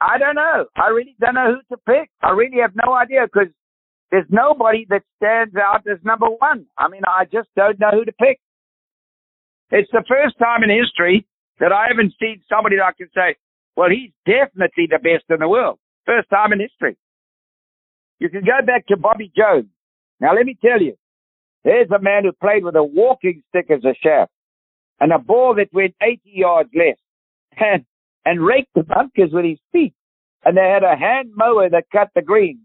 I 0.00 0.18
don't 0.18 0.34
know. 0.34 0.66
I 0.76 0.88
really 0.88 1.14
don't 1.20 1.34
know 1.34 1.54
who 1.54 1.76
to 1.76 1.80
pick. 1.86 2.10
I 2.22 2.30
really 2.30 2.58
have 2.60 2.72
no 2.74 2.92
idea 2.92 3.20
because 3.32 3.52
there's 4.10 4.26
nobody 4.28 4.86
that 4.90 5.02
stands 5.16 5.54
out 5.56 5.86
as 5.90 5.98
number 6.04 6.26
one. 6.26 6.66
I 6.76 6.88
mean, 6.88 7.02
I 7.06 7.24
just 7.24 7.48
don't 7.56 7.78
know 7.78 7.90
who 7.92 8.04
to 8.04 8.12
pick. 8.12 8.40
It's 9.70 9.90
the 9.92 10.04
first 10.06 10.38
time 10.38 10.62
in 10.62 10.70
history 10.70 11.26
that 11.60 11.72
I 11.72 11.86
haven't 11.88 12.12
seen 12.20 12.42
somebody 12.48 12.76
that 12.76 12.84
I 12.84 12.92
can 12.92 13.08
say, 13.14 13.36
well, 13.76 13.88
he's 13.88 14.10
definitely 14.26 14.86
the 14.90 14.98
best 14.98 15.24
in 15.30 15.38
the 15.38 15.48
world. 15.48 15.78
First 16.04 16.28
time 16.28 16.52
in 16.52 16.60
history. 16.60 16.96
You 18.18 18.28
can 18.28 18.44
go 18.44 18.64
back 18.66 18.86
to 18.88 18.96
Bobby 18.96 19.32
Jones. 19.34 19.70
Now, 20.20 20.34
let 20.34 20.44
me 20.44 20.58
tell 20.60 20.80
you, 20.82 20.94
there's 21.64 21.90
a 21.90 22.00
man 22.00 22.24
who 22.24 22.32
played 22.32 22.64
with 22.64 22.76
a 22.76 22.82
walking 22.82 23.42
stick 23.48 23.70
as 23.70 23.84
a 23.84 23.94
shaft 23.94 24.30
and 25.00 25.12
a 25.12 25.18
ball 25.18 25.54
that 25.56 25.72
went 25.72 25.94
80 26.02 26.20
yards 26.24 26.70
less 26.74 26.96
and, 27.56 27.84
and 28.24 28.44
raked 28.44 28.74
the 28.74 28.82
bunkers 28.82 29.30
with 29.32 29.44
his 29.44 29.58
feet. 29.70 29.94
And 30.44 30.56
they 30.56 30.68
had 30.68 30.82
a 30.82 30.96
hand 30.96 31.30
mower 31.34 31.68
that 31.70 31.84
cut 31.92 32.08
the 32.14 32.22
greens 32.22 32.60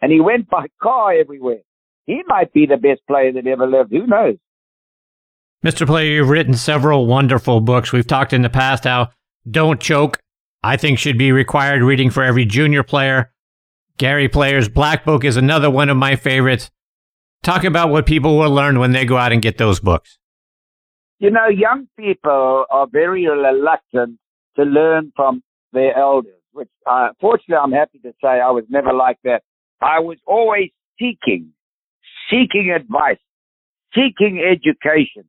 and 0.00 0.12
he 0.12 0.20
went 0.20 0.48
by 0.48 0.66
car 0.82 1.12
everywhere. 1.12 1.60
He 2.06 2.22
might 2.26 2.52
be 2.52 2.66
the 2.66 2.76
best 2.76 3.00
player 3.08 3.32
that 3.32 3.46
ever 3.46 3.66
lived. 3.66 3.90
Who 3.90 4.06
knows? 4.06 4.36
Mr. 5.64 5.86
Player, 5.86 6.10
you've 6.10 6.28
written 6.28 6.54
several 6.54 7.06
wonderful 7.06 7.60
books. 7.60 7.92
We've 7.92 8.06
talked 8.06 8.32
in 8.32 8.42
the 8.42 8.50
past 8.50 8.84
how 8.84 9.10
Don't 9.50 9.80
Choke, 9.80 10.20
I 10.62 10.76
think, 10.76 10.98
should 10.98 11.18
be 11.18 11.32
required 11.32 11.82
reading 11.82 12.10
for 12.10 12.22
every 12.22 12.44
junior 12.44 12.82
player. 12.82 13.32
Gary 13.98 14.28
Player's 14.28 14.68
Black 14.68 15.04
Book 15.04 15.24
is 15.24 15.36
another 15.36 15.70
one 15.70 15.88
of 15.88 15.96
my 15.96 16.14
favorites. 16.14 16.70
Talk 17.42 17.64
about 17.64 17.90
what 17.90 18.06
people 18.06 18.38
will 18.38 18.50
learn 18.50 18.78
when 18.78 18.92
they 18.92 19.04
go 19.04 19.16
out 19.16 19.32
and 19.32 19.40
get 19.40 19.58
those 19.58 19.80
books. 19.80 20.18
You 21.18 21.30
know, 21.30 21.48
young 21.48 21.88
people 21.98 22.66
are 22.70 22.86
very 22.90 23.26
reluctant 23.26 24.18
to 24.56 24.62
learn 24.64 25.12
from 25.16 25.42
their 25.72 25.96
elders, 25.96 26.40
which, 26.52 26.68
uh, 26.86 27.08
fortunately, 27.20 27.56
I'm 27.62 27.72
happy 27.72 27.98
to 28.00 28.12
say 28.22 28.28
I 28.28 28.50
was 28.50 28.64
never 28.68 28.92
like 28.92 29.18
that. 29.24 29.42
I 29.80 30.00
was 30.00 30.18
always 30.26 30.70
seeking, 30.98 31.52
seeking 32.30 32.72
advice, 32.74 33.18
seeking 33.94 34.42
education, 34.42 35.28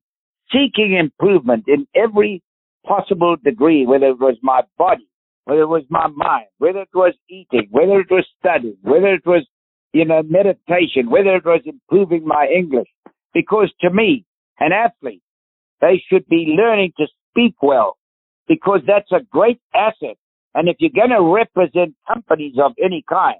seeking 0.51 0.97
improvement 0.97 1.65
in 1.67 1.87
every 1.95 2.41
possible 2.85 3.35
degree, 3.41 3.85
whether 3.85 4.07
it 4.07 4.19
was 4.19 4.37
my 4.41 4.61
body, 4.77 5.07
whether 5.45 5.61
it 5.61 5.67
was 5.67 5.83
my 5.89 6.07
mind, 6.07 6.47
whether 6.57 6.81
it 6.81 6.89
was 6.93 7.13
eating, 7.29 7.67
whether 7.71 7.99
it 7.99 8.07
was 8.09 8.25
studying, 8.39 8.77
whether 8.81 9.13
it 9.13 9.25
was, 9.25 9.45
you 9.97 10.05
know, 10.05 10.21
meditation, 10.21 11.09
whether 11.09 11.35
it 11.35 11.45
was 11.45 11.61
improving 11.65 12.23
my 12.23 12.47
English. 12.55 12.87
Because 13.33 13.73
to 13.81 13.89
me, 13.89 14.25
an 14.59 14.71
athlete, 14.71 15.23
they 15.81 16.03
should 16.07 16.27
be 16.27 16.55
learning 16.55 16.93
to 16.97 17.07
speak 17.31 17.55
well 17.63 17.97
because 18.47 18.81
that's 18.85 19.11
a 19.11 19.25
great 19.31 19.59
asset. 19.73 20.17
And 20.53 20.69
if 20.69 20.75
you're 20.79 20.91
going 20.95 21.17
to 21.17 21.23
represent 21.23 21.95
companies 22.07 22.55
of 22.63 22.73
any 22.83 23.03
kind, 23.09 23.37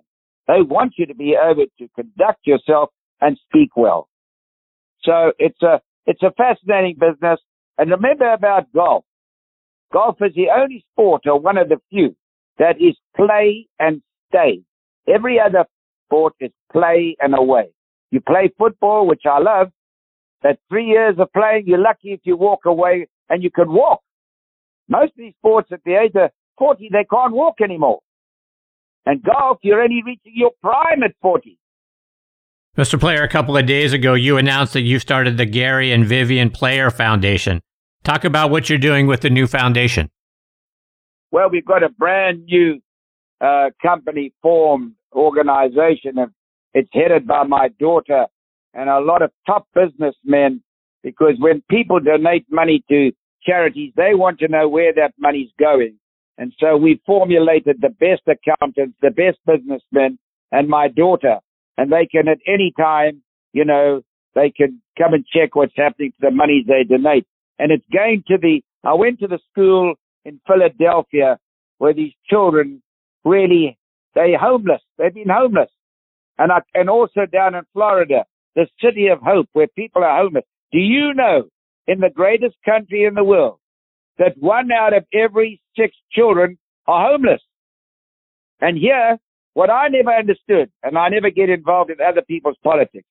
they 0.47 0.63
want 0.63 0.93
you 0.97 1.05
to 1.05 1.13
be 1.13 1.35
able 1.39 1.65
to 1.77 1.87
conduct 1.95 2.47
yourself 2.47 2.89
and 3.21 3.37
speak 3.47 3.77
well. 3.77 4.09
So 5.03 5.33
it's 5.37 5.61
a, 5.61 5.79
it's 6.07 6.23
a 6.23 6.31
fascinating 6.31 6.95
business. 6.99 7.39
And 7.77 7.91
remember 7.91 8.33
about 8.33 8.73
golf. 8.73 9.05
Golf 9.93 10.17
is 10.21 10.33
the 10.35 10.47
only 10.55 10.83
sport 10.91 11.23
or 11.27 11.39
one 11.39 11.57
of 11.57 11.69
the 11.69 11.77
few 11.91 12.15
that 12.57 12.81
is 12.81 12.95
play 13.15 13.67
and 13.79 14.01
stay. 14.29 14.61
Every 15.07 15.39
other 15.39 15.65
sport 16.07 16.33
is 16.39 16.51
play 16.71 17.15
and 17.19 17.37
away. 17.37 17.69
You 18.11 18.21
play 18.21 18.51
football, 18.57 19.07
which 19.07 19.23
I 19.25 19.39
love. 19.39 19.67
At 20.43 20.59
three 20.69 20.85
years 20.85 21.15
of 21.19 21.31
playing, 21.33 21.63
you're 21.67 21.79
lucky 21.79 22.13
if 22.13 22.21
you 22.23 22.37
walk 22.37 22.61
away 22.65 23.07
and 23.29 23.43
you 23.43 23.51
can 23.51 23.71
walk. 23.71 24.01
Most 24.87 25.09
of 25.11 25.17
these 25.17 25.33
sports 25.39 25.69
at 25.71 25.81
the 25.83 25.95
age 25.95 26.13
of 26.15 26.31
40, 26.57 26.89
they 26.91 27.05
can't 27.11 27.33
walk 27.33 27.55
anymore. 27.61 27.99
And 29.05 29.21
golf, 29.23 29.59
you're 29.61 29.81
only 29.81 30.01
reaching 30.05 30.33
your 30.35 30.51
prime 30.61 31.03
at 31.03 31.13
40. 31.21 31.57
Mr. 32.77 32.99
Player, 32.99 33.23
a 33.23 33.27
couple 33.27 33.57
of 33.57 33.65
days 33.65 33.91
ago, 33.91 34.13
you 34.13 34.37
announced 34.37 34.73
that 34.73 34.81
you 34.81 34.99
started 34.99 35.37
the 35.37 35.45
Gary 35.45 35.91
and 35.91 36.05
Vivienne 36.05 36.51
Player 36.51 36.91
Foundation. 36.91 37.59
Talk 38.03 38.23
about 38.23 38.51
what 38.51 38.69
you're 38.69 38.77
doing 38.77 39.07
with 39.07 39.21
the 39.21 39.29
new 39.29 39.47
foundation. 39.47 40.09
Well, 41.31 41.49
we've 41.49 41.65
got 41.65 41.83
a 41.83 41.89
brand 41.89 42.45
new 42.45 42.79
uh, 43.41 43.71
company 43.81 44.33
formed 44.41 44.93
organization, 45.13 46.15
it's 46.73 46.89
headed 46.93 47.27
by 47.27 47.43
my 47.43 47.69
daughter 47.79 48.25
and 48.73 48.89
a 48.89 48.99
lot 48.99 49.21
of 49.21 49.31
top 49.45 49.67
businessmen. 49.73 50.61
Because 51.03 51.35
when 51.39 51.63
people 51.69 51.99
donate 51.99 52.45
money 52.51 52.83
to 52.89 53.11
charities, 53.43 53.93
they 53.95 54.13
want 54.13 54.39
to 54.39 54.47
know 54.47 54.67
where 54.67 54.93
that 54.93 55.13
money's 55.17 55.51
going. 55.59 55.97
And 56.37 56.53
so 56.59 56.77
we 56.77 57.01
formulated 57.05 57.77
the 57.81 57.89
best 57.89 58.21
accountants, 58.27 58.97
the 59.01 59.09
best 59.09 59.39
businessmen, 59.45 60.19
and 60.51 60.67
my 60.67 60.87
daughter. 60.87 61.37
And 61.77 61.91
they 61.91 62.05
can 62.05 62.27
at 62.27 62.39
any 62.47 62.73
time, 62.77 63.21
you 63.53 63.65
know, 63.65 64.01
they 64.35 64.51
can 64.51 64.81
come 64.97 65.13
and 65.13 65.25
check 65.25 65.55
what's 65.55 65.73
happening 65.75 66.11
to 66.11 66.29
the 66.29 66.31
money 66.31 66.63
they 66.65 66.83
donate. 66.83 67.25
And 67.57 67.71
it's 67.71 67.85
going 67.91 68.23
to 68.27 68.37
the, 68.37 68.61
I 68.83 68.93
went 68.93 69.19
to 69.19 69.27
the 69.27 69.39
school 69.51 69.95
in 70.25 70.39
Philadelphia 70.45 71.39
where 71.79 71.93
these 71.93 72.13
children 72.29 72.81
really, 73.23 73.76
they're 74.17 74.39
homeless. 74.39 74.81
They've 74.97 75.13
been 75.13 75.29
homeless. 75.29 75.69
And 76.37 76.51
I, 76.51 76.59
and 76.73 76.89
also 76.89 77.25
down 77.31 77.55
in 77.55 77.63
Florida, 77.73 78.25
the 78.55 78.67
city 78.83 79.07
of 79.07 79.19
hope 79.21 79.47
where 79.53 79.67
people 79.67 80.03
are 80.03 80.21
homeless. 80.21 80.43
Do 80.71 80.79
you 80.79 81.13
know 81.13 81.43
in 81.87 81.99
the 81.99 82.09
greatest 82.13 82.55
country 82.65 83.05
in 83.05 83.15
the 83.15 83.23
world, 83.23 83.59
that 84.17 84.37
one 84.37 84.71
out 84.71 84.95
of 84.95 85.05
every 85.13 85.61
six 85.77 85.95
children 86.11 86.57
are 86.85 87.11
homeless. 87.11 87.41
And 88.59 88.77
here, 88.77 89.17
what 89.53 89.69
I 89.69 89.87
never 89.87 90.11
understood, 90.11 90.69
and 90.83 90.97
I 90.97 91.09
never 91.09 91.29
get 91.29 91.49
involved 91.49 91.91
in 91.91 91.97
other 92.05 92.21
people's 92.21 92.57
politics, 92.63 93.07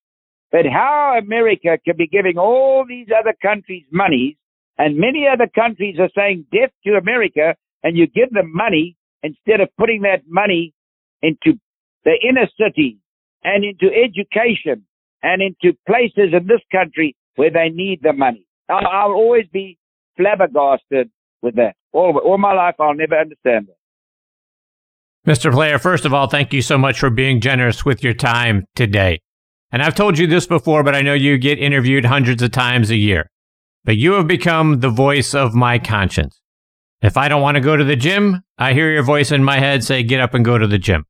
but 0.53 0.67
how 0.67 1.19
America 1.19 1.79
can 1.85 1.97
be 1.97 2.07
giving 2.07 2.39
all 2.39 2.85
these 2.87 3.09
other 3.19 3.35
countries 3.41 3.85
money, 3.91 4.37
and 4.79 4.97
many 4.97 5.27
other 5.33 5.49
countries 5.53 5.97
are 5.99 6.11
saying 6.15 6.47
death 6.53 6.71
to 6.85 6.95
America, 6.95 7.55
and 7.83 7.97
you 7.97 8.07
give 8.07 8.31
them 8.31 8.53
money 8.55 8.97
instead 9.23 9.61
of 9.61 9.69
putting 9.79 10.03
that 10.03 10.23
money 10.29 10.75
into 11.23 11.59
the 12.05 12.13
inner 12.23 12.49
city 12.59 12.99
and 13.43 13.65
into 13.65 13.87
education 13.87 14.85
and 15.23 15.43
into 15.43 15.77
places 15.87 16.33
in 16.33 16.47
this 16.47 16.61
country 16.73 17.17
where 17.37 17.51
they 17.51 17.69
need 17.69 18.01
the 18.03 18.13
money. 18.13 18.47
I'll, 18.69 18.87
I'll 18.87 19.13
always 19.13 19.47
be 19.53 19.79
flabbergasted 20.17 21.11
with 21.43 21.57
that. 21.57 21.75
All, 21.93 22.19
all 22.19 22.39
my 22.39 22.53
life, 22.53 22.75
I'll 22.79 22.95
never 22.95 23.19
understand 23.19 23.69
that. 23.69 23.77
Mr. 25.27 25.53
Player, 25.53 25.79
first 25.79 26.05
of 26.05 26.15
all, 26.15 26.29
thank 26.29 26.53
you 26.53 26.63
so 26.63 26.79
much 26.79 27.01
for 27.01 27.11
being 27.11 27.41
generous 27.41 27.85
with 27.85 28.05
your 28.05 28.15
time 28.15 28.65
today. 28.77 29.21
And 29.73 29.83
I've 29.83 29.97
told 29.97 30.19
you 30.19 30.27
this 30.29 30.47
before, 30.47 30.85
but 30.85 30.95
I 30.95 31.03
know 31.03 31.15
you 31.15 31.37
get 31.39 31.59
interviewed 31.59 32.05
hundreds 32.05 32.43
of 32.43 32.53
times 32.53 32.91
a 32.91 32.97
year. 32.97 33.29
But 33.85 33.97
you 33.97 34.13
have 34.13 34.27
become 34.27 34.81
the 34.81 34.89
voice 34.89 35.35
of 35.35 35.55
my 35.55 35.79
conscience. 35.79 36.41
If 37.03 37.17
I 37.17 37.29
don't 37.29 37.43
want 37.43 37.57
to 37.57 37.61
go 37.61 37.77
to 37.77 37.85
the 37.85 37.97
gym, 37.97 38.43
I 38.59 38.73
hear 38.73 38.91
your 38.91 39.03
voice 39.03 39.31
in 39.31 39.45
my 39.45 39.59
head 39.59 39.85
say, 39.85 40.03
get 40.03 40.21
up 40.21 40.35
and 40.35 40.45
go 40.45 40.59
to 40.59 40.67
the 40.67 40.79
gym. 40.79 41.05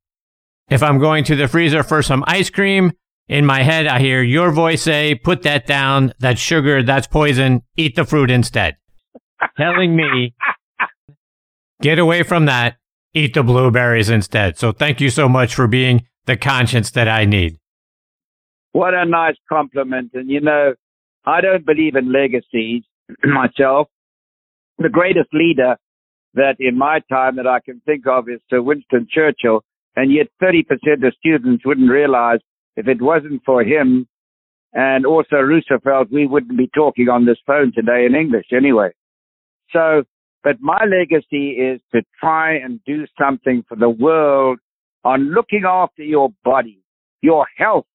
If 0.68 0.82
I'm 0.82 0.98
going 0.98 1.24
to 1.24 1.36
the 1.36 1.48
freezer 1.48 1.82
for 1.82 2.02
some 2.02 2.24
ice 2.26 2.50
cream, 2.50 2.92
in 3.28 3.44
my 3.44 3.62
head, 3.62 3.86
I 3.86 3.98
hear 3.98 4.22
your 4.22 4.50
voice 4.52 4.82
say, 4.82 5.14
put 5.14 5.42
that 5.42 5.66
down. 5.66 6.12
That's 6.20 6.40
sugar. 6.40 6.82
That's 6.82 7.06
poison. 7.06 7.62
Eat 7.76 7.96
the 7.96 8.04
fruit 8.04 8.30
instead. 8.30 8.76
Telling 9.56 9.96
me, 9.96 10.34
get 11.82 11.98
away 11.98 12.22
from 12.22 12.46
that. 12.46 12.76
Eat 13.14 13.34
the 13.34 13.42
blueberries 13.42 14.10
instead. 14.10 14.58
So 14.58 14.72
thank 14.72 15.00
you 15.00 15.10
so 15.10 15.28
much 15.28 15.54
for 15.54 15.66
being 15.66 16.06
the 16.26 16.36
conscience 16.36 16.90
that 16.92 17.08
I 17.08 17.24
need. 17.24 17.58
What 18.72 18.94
a 18.94 19.04
nice 19.04 19.36
compliment. 19.48 20.10
And 20.14 20.30
you 20.30 20.40
know, 20.40 20.74
I 21.24 21.40
don't 21.40 21.64
believe 21.64 21.96
in 21.96 22.12
legacies 22.12 22.82
myself. 23.24 23.88
The 24.78 24.88
greatest 24.88 25.32
leader 25.32 25.76
that 26.34 26.56
in 26.60 26.76
my 26.76 27.00
time 27.10 27.36
that 27.36 27.46
I 27.46 27.60
can 27.60 27.80
think 27.86 28.06
of 28.06 28.28
is 28.28 28.40
Sir 28.50 28.60
Winston 28.60 29.06
Churchill. 29.10 29.64
And 29.96 30.12
yet 30.12 30.26
30% 30.42 30.64
of 31.06 31.14
students 31.18 31.64
wouldn't 31.64 31.90
realize 31.90 32.40
if 32.76 32.86
it 32.86 33.00
wasn't 33.00 33.42
for 33.46 33.62
him 33.62 34.06
and 34.76 35.06
also 35.06 35.36
Roosevelt, 35.36 36.08
we 36.12 36.26
wouldn't 36.26 36.58
be 36.58 36.68
talking 36.74 37.08
on 37.08 37.24
this 37.24 37.38
phone 37.46 37.72
today 37.74 38.04
in 38.04 38.14
English 38.14 38.48
anyway. 38.54 38.90
So, 39.72 40.02
but 40.44 40.60
my 40.60 40.84
legacy 40.84 41.52
is 41.52 41.80
to 41.94 42.02
try 42.20 42.56
and 42.56 42.78
do 42.84 43.06
something 43.18 43.64
for 43.66 43.76
the 43.76 43.88
world 43.88 44.58
on 45.02 45.32
looking 45.32 45.62
after 45.66 46.02
your 46.02 46.28
body, 46.44 46.80
your 47.22 47.46
health, 47.56 47.86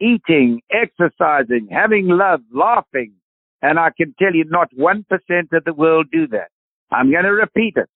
eating, 0.00 0.60
exercising, 0.70 1.68
having 1.70 2.08
love, 2.08 2.40
laughing. 2.52 3.14
And 3.62 3.78
I 3.78 3.90
can 3.96 4.14
tell 4.18 4.34
you 4.34 4.44
not 4.44 4.70
1% 4.74 5.04
of 5.52 5.64
the 5.64 5.72
world 5.72 6.06
do 6.12 6.26
that. 6.28 6.48
I'm 6.90 7.10
going 7.10 7.24
to 7.24 7.32
repeat 7.32 7.74
it. 7.76 7.88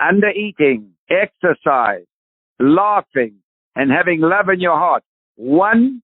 Under 0.00 0.30
eating, 0.30 0.92
exercise, 1.10 2.06
laughing, 2.58 3.34
and 3.76 3.90
having 3.90 4.20
love 4.20 4.48
in 4.48 4.60
your 4.60 4.76
heart. 4.76 5.02
1% 5.40 6.00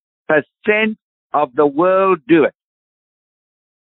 of 1.33 1.55
the 1.55 1.67
world 1.67 2.19
do 2.29 2.45
it. 2.45 2.55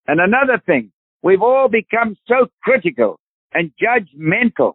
And 0.07 0.21
another 0.21 0.61
thing, 0.65 0.91
we've 1.21 1.41
all 1.41 1.67
become 1.67 2.15
so 2.27 2.47
critical 2.63 3.19
and 3.53 3.71
judgmental. 3.81 4.73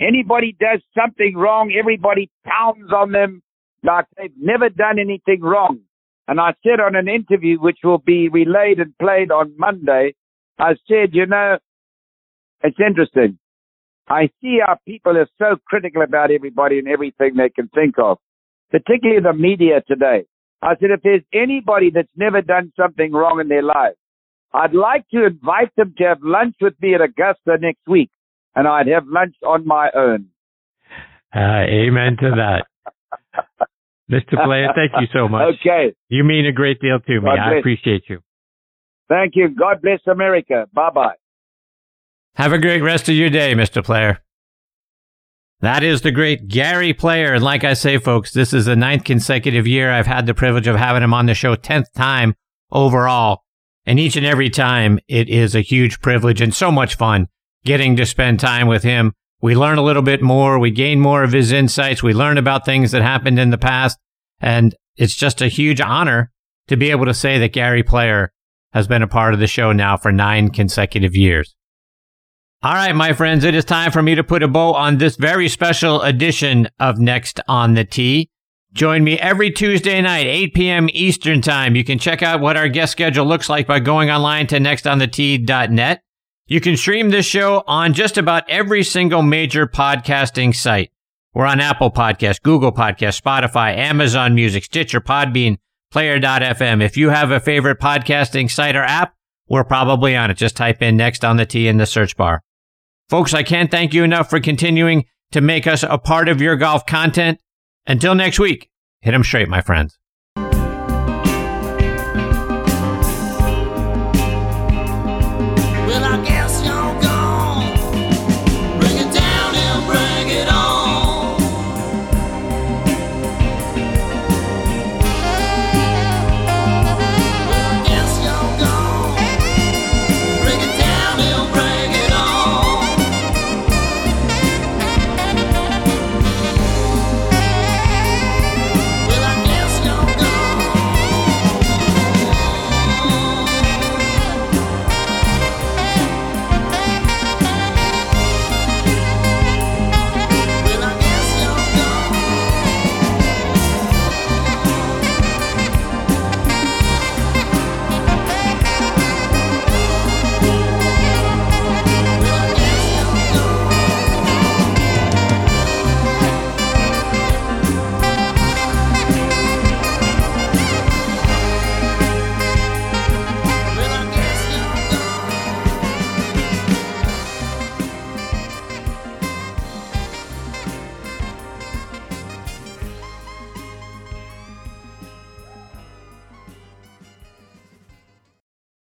Anybody 0.00 0.56
does 0.58 0.80
something 0.98 1.36
wrong, 1.36 1.72
everybody 1.78 2.30
pounds 2.44 2.92
on 2.92 3.12
them 3.12 3.42
like 3.82 4.06
they've 4.16 4.32
never 4.38 4.68
done 4.68 4.98
anything 4.98 5.40
wrong. 5.40 5.80
And 6.28 6.40
I 6.40 6.54
said 6.62 6.80
on 6.80 6.96
an 6.96 7.08
interview, 7.08 7.58
which 7.58 7.78
will 7.84 7.98
be 7.98 8.28
relayed 8.28 8.80
and 8.80 8.96
played 8.98 9.30
on 9.30 9.54
Monday, 9.56 10.14
I 10.58 10.74
said, 10.88 11.10
you 11.12 11.26
know, 11.26 11.58
it's 12.62 12.78
interesting. 12.84 13.38
I 14.08 14.30
see 14.40 14.58
how 14.64 14.76
people 14.86 15.16
are 15.16 15.28
so 15.38 15.56
critical 15.66 16.02
about 16.02 16.30
everybody 16.30 16.78
and 16.78 16.88
everything 16.88 17.34
they 17.36 17.50
can 17.50 17.68
think 17.68 17.96
of, 17.98 18.18
particularly 18.70 19.20
the 19.20 19.32
media 19.32 19.82
today. 19.86 20.24
I 20.62 20.74
said, 20.80 20.90
if 20.90 21.02
there's 21.02 21.22
anybody 21.32 21.90
that's 21.90 22.08
never 22.16 22.40
done 22.40 22.72
something 22.76 23.12
wrong 23.12 23.40
in 23.40 23.48
their 23.48 23.62
life, 23.62 23.94
I'd 24.52 24.74
like 24.74 25.06
to 25.10 25.26
invite 25.26 25.74
them 25.76 25.94
to 25.98 26.04
have 26.04 26.18
lunch 26.22 26.54
with 26.60 26.74
me 26.80 26.94
at 26.94 27.00
Augusta 27.00 27.58
next 27.60 27.86
week, 27.86 28.10
and 28.54 28.66
I'd 28.66 28.86
have 28.86 29.06
lunch 29.06 29.34
on 29.44 29.66
my 29.66 29.90
own. 29.94 30.26
Uh, 31.34 31.64
amen 31.68 32.16
to 32.20 32.30
that. 32.36 32.66
Mr. 34.10 34.42
Player, 34.44 34.68
thank 34.74 34.92
you 35.00 35.06
so 35.12 35.28
much. 35.28 35.54
Okay. 35.60 35.94
You 36.08 36.22
mean 36.24 36.46
a 36.46 36.52
great 36.52 36.80
deal 36.80 36.98
to 37.00 37.20
me. 37.20 37.28
I 37.30 37.58
appreciate 37.58 38.04
you. 38.08 38.20
Thank 39.08 39.32
you. 39.34 39.48
God 39.48 39.82
bless 39.82 40.00
America. 40.06 40.66
Bye 40.72 40.90
bye. 40.94 41.14
Have 42.36 42.52
a 42.52 42.58
great 42.58 42.82
rest 42.82 43.08
of 43.08 43.14
your 43.14 43.30
day, 43.30 43.54
Mr. 43.54 43.82
Player. 43.82 44.20
That 45.60 45.82
is 45.82 46.02
the 46.02 46.12
great 46.12 46.48
Gary 46.48 46.92
Player. 46.92 47.32
And 47.34 47.42
like 47.42 47.64
I 47.64 47.72
say, 47.74 47.98
folks, 47.98 48.32
this 48.32 48.52
is 48.52 48.66
the 48.66 48.76
ninth 48.76 49.04
consecutive 49.04 49.66
year 49.66 49.90
I've 49.90 50.06
had 50.06 50.26
the 50.26 50.34
privilege 50.34 50.66
of 50.66 50.76
having 50.76 51.02
him 51.02 51.14
on 51.14 51.26
the 51.26 51.34
show, 51.34 51.56
10th 51.56 51.92
time 51.94 52.34
overall. 52.70 53.42
And 53.86 53.98
each 53.98 54.16
and 54.16 54.26
every 54.26 54.50
time, 54.50 54.98
it 55.08 55.28
is 55.28 55.54
a 55.54 55.60
huge 55.60 56.00
privilege 56.00 56.40
and 56.40 56.52
so 56.52 56.70
much 56.70 56.96
fun 56.96 57.28
getting 57.64 57.96
to 57.96 58.04
spend 58.06 58.38
time 58.38 58.66
with 58.66 58.82
him. 58.82 59.14
We 59.40 59.54
learn 59.54 59.78
a 59.78 59.82
little 59.82 60.02
bit 60.02 60.22
more. 60.22 60.58
We 60.58 60.70
gain 60.70 61.00
more 61.00 61.22
of 61.22 61.32
his 61.32 61.52
insights. 61.52 62.02
We 62.02 62.14
learn 62.14 62.38
about 62.38 62.64
things 62.64 62.90
that 62.92 63.02
happened 63.02 63.38
in 63.38 63.50
the 63.50 63.58
past. 63.58 63.98
And 64.40 64.74
it's 64.96 65.14
just 65.14 65.42
a 65.42 65.48
huge 65.48 65.80
honor 65.80 66.30
to 66.68 66.76
be 66.76 66.90
able 66.90 67.06
to 67.06 67.14
say 67.14 67.38
that 67.38 67.52
Gary 67.52 67.82
Player 67.82 68.32
has 68.72 68.86
been 68.88 69.02
a 69.02 69.08
part 69.08 69.34
of 69.34 69.40
the 69.40 69.46
show 69.46 69.72
now 69.72 69.96
for 69.96 70.12
nine 70.12 70.50
consecutive 70.50 71.14
years. 71.14 71.54
All 72.62 72.72
right, 72.72 72.94
my 72.94 73.12
friends, 73.12 73.44
it 73.44 73.54
is 73.54 73.64
time 73.64 73.92
for 73.92 74.02
me 74.02 74.14
to 74.14 74.24
put 74.24 74.42
a 74.42 74.48
bow 74.48 74.72
on 74.72 74.98
this 74.98 75.16
very 75.16 75.48
special 75.48 76.02
edition 76.02 76.68
of 76.80 76.98
Next 76.98 77.38
on 77.46 77.74
the 77.74 77.84
Tee. 77.84 78.30
Join 78.72 79.04
me 79.04 79.18
every 79.18 79.50
Tuesday 79.50 80.00
night, 80.00 80.26
8 80.26 80.54
p.m. 80.54 80.88
Eastern 80.92 81.40
Time. 81.40 81.76
You 81.76 81.84
can 81.84 81.98
check 81.98 82.22
out 82.22 82.40
what 82.40 82.56
our 82.56 82.68
guest 82.68 82.92
schedule 82.92 83.24
looks 83.24 83.48
like 83.48 83.66
by 83.66 83.78
going 83.78 84.10
online 84.10 84.46
to 84.48 84.58
nextonthetee.net. 84.58 86.02
You 86.48 86.60
can 86.60 86.76
stream 86.76 87.10
this 87.10 87.26
show 87.26 87.64
on 87.66 87.92
just 87.92 88.16
about 88.16 88.48
every 88.48 88.84
single 88.84 89.20
major 89.22 89.66
podcasting 89.66 90.54
site. 90.54 90.92
We're 91.34 91.44
on 91.44 91.58
Apple 91.58 91.90
Podcasts, 91.90 92.40
Google 92.40 92.70
Podcasts, 92.70 93.20
Spotify, 93.20 93.76
Amazon 93.76 94.36
Music, 94.36 94.62
Stitcher, 94.62 95.00
Podbean, 95.00 95.58
Player.fm. 95.90 96.84
If 96.84 96.96
you 96.96 97.10
have 97.10 97.32
a 97.32 97.40
favorite 97.40 97.80
podcasting 97.80 98.48
site 98.48 98.76
or 98.76 98.84
app, 98.84 99.16
we're 99.48 99.64
probably 99.64 100.14
on 100.14 100.30
it. 100.30 100.36
Just 100.36 100.56
type 100.56 100.82
in 100.82 100.96
Next 100.96 101.24
on 101.24 101.36
the 101.36 101.46
Tee 101.46 101.66
in 101.66 101.78
the 101.78 101.86
search 101.86 102.16
bar. 102.16 102.44
Folks, 103.08 103.34
I 103.34 103.42
can't 103.42 103.70
thank 103.70 103.92
you 103.92 104.04
enough 104.04 104.30
for 104.30 104.38
continuing 104.38 105.04
to 105.32 105.40
make 105.40 105.66
us 105.66 105.82
a 105.82 105.98
part 105.98 106.28
of 106.28 106.40
your 106.40 106.54
golf 106.54 106.86
content. 106.86 107.40
Until 107.88 108.14
next 108.14 108.38
week, 108.38 108.70
hit 109.00 109.10
them 109.10 109.24
straight, 109.24 109.48
my 109.48 109.62
friends. 109.62 109.98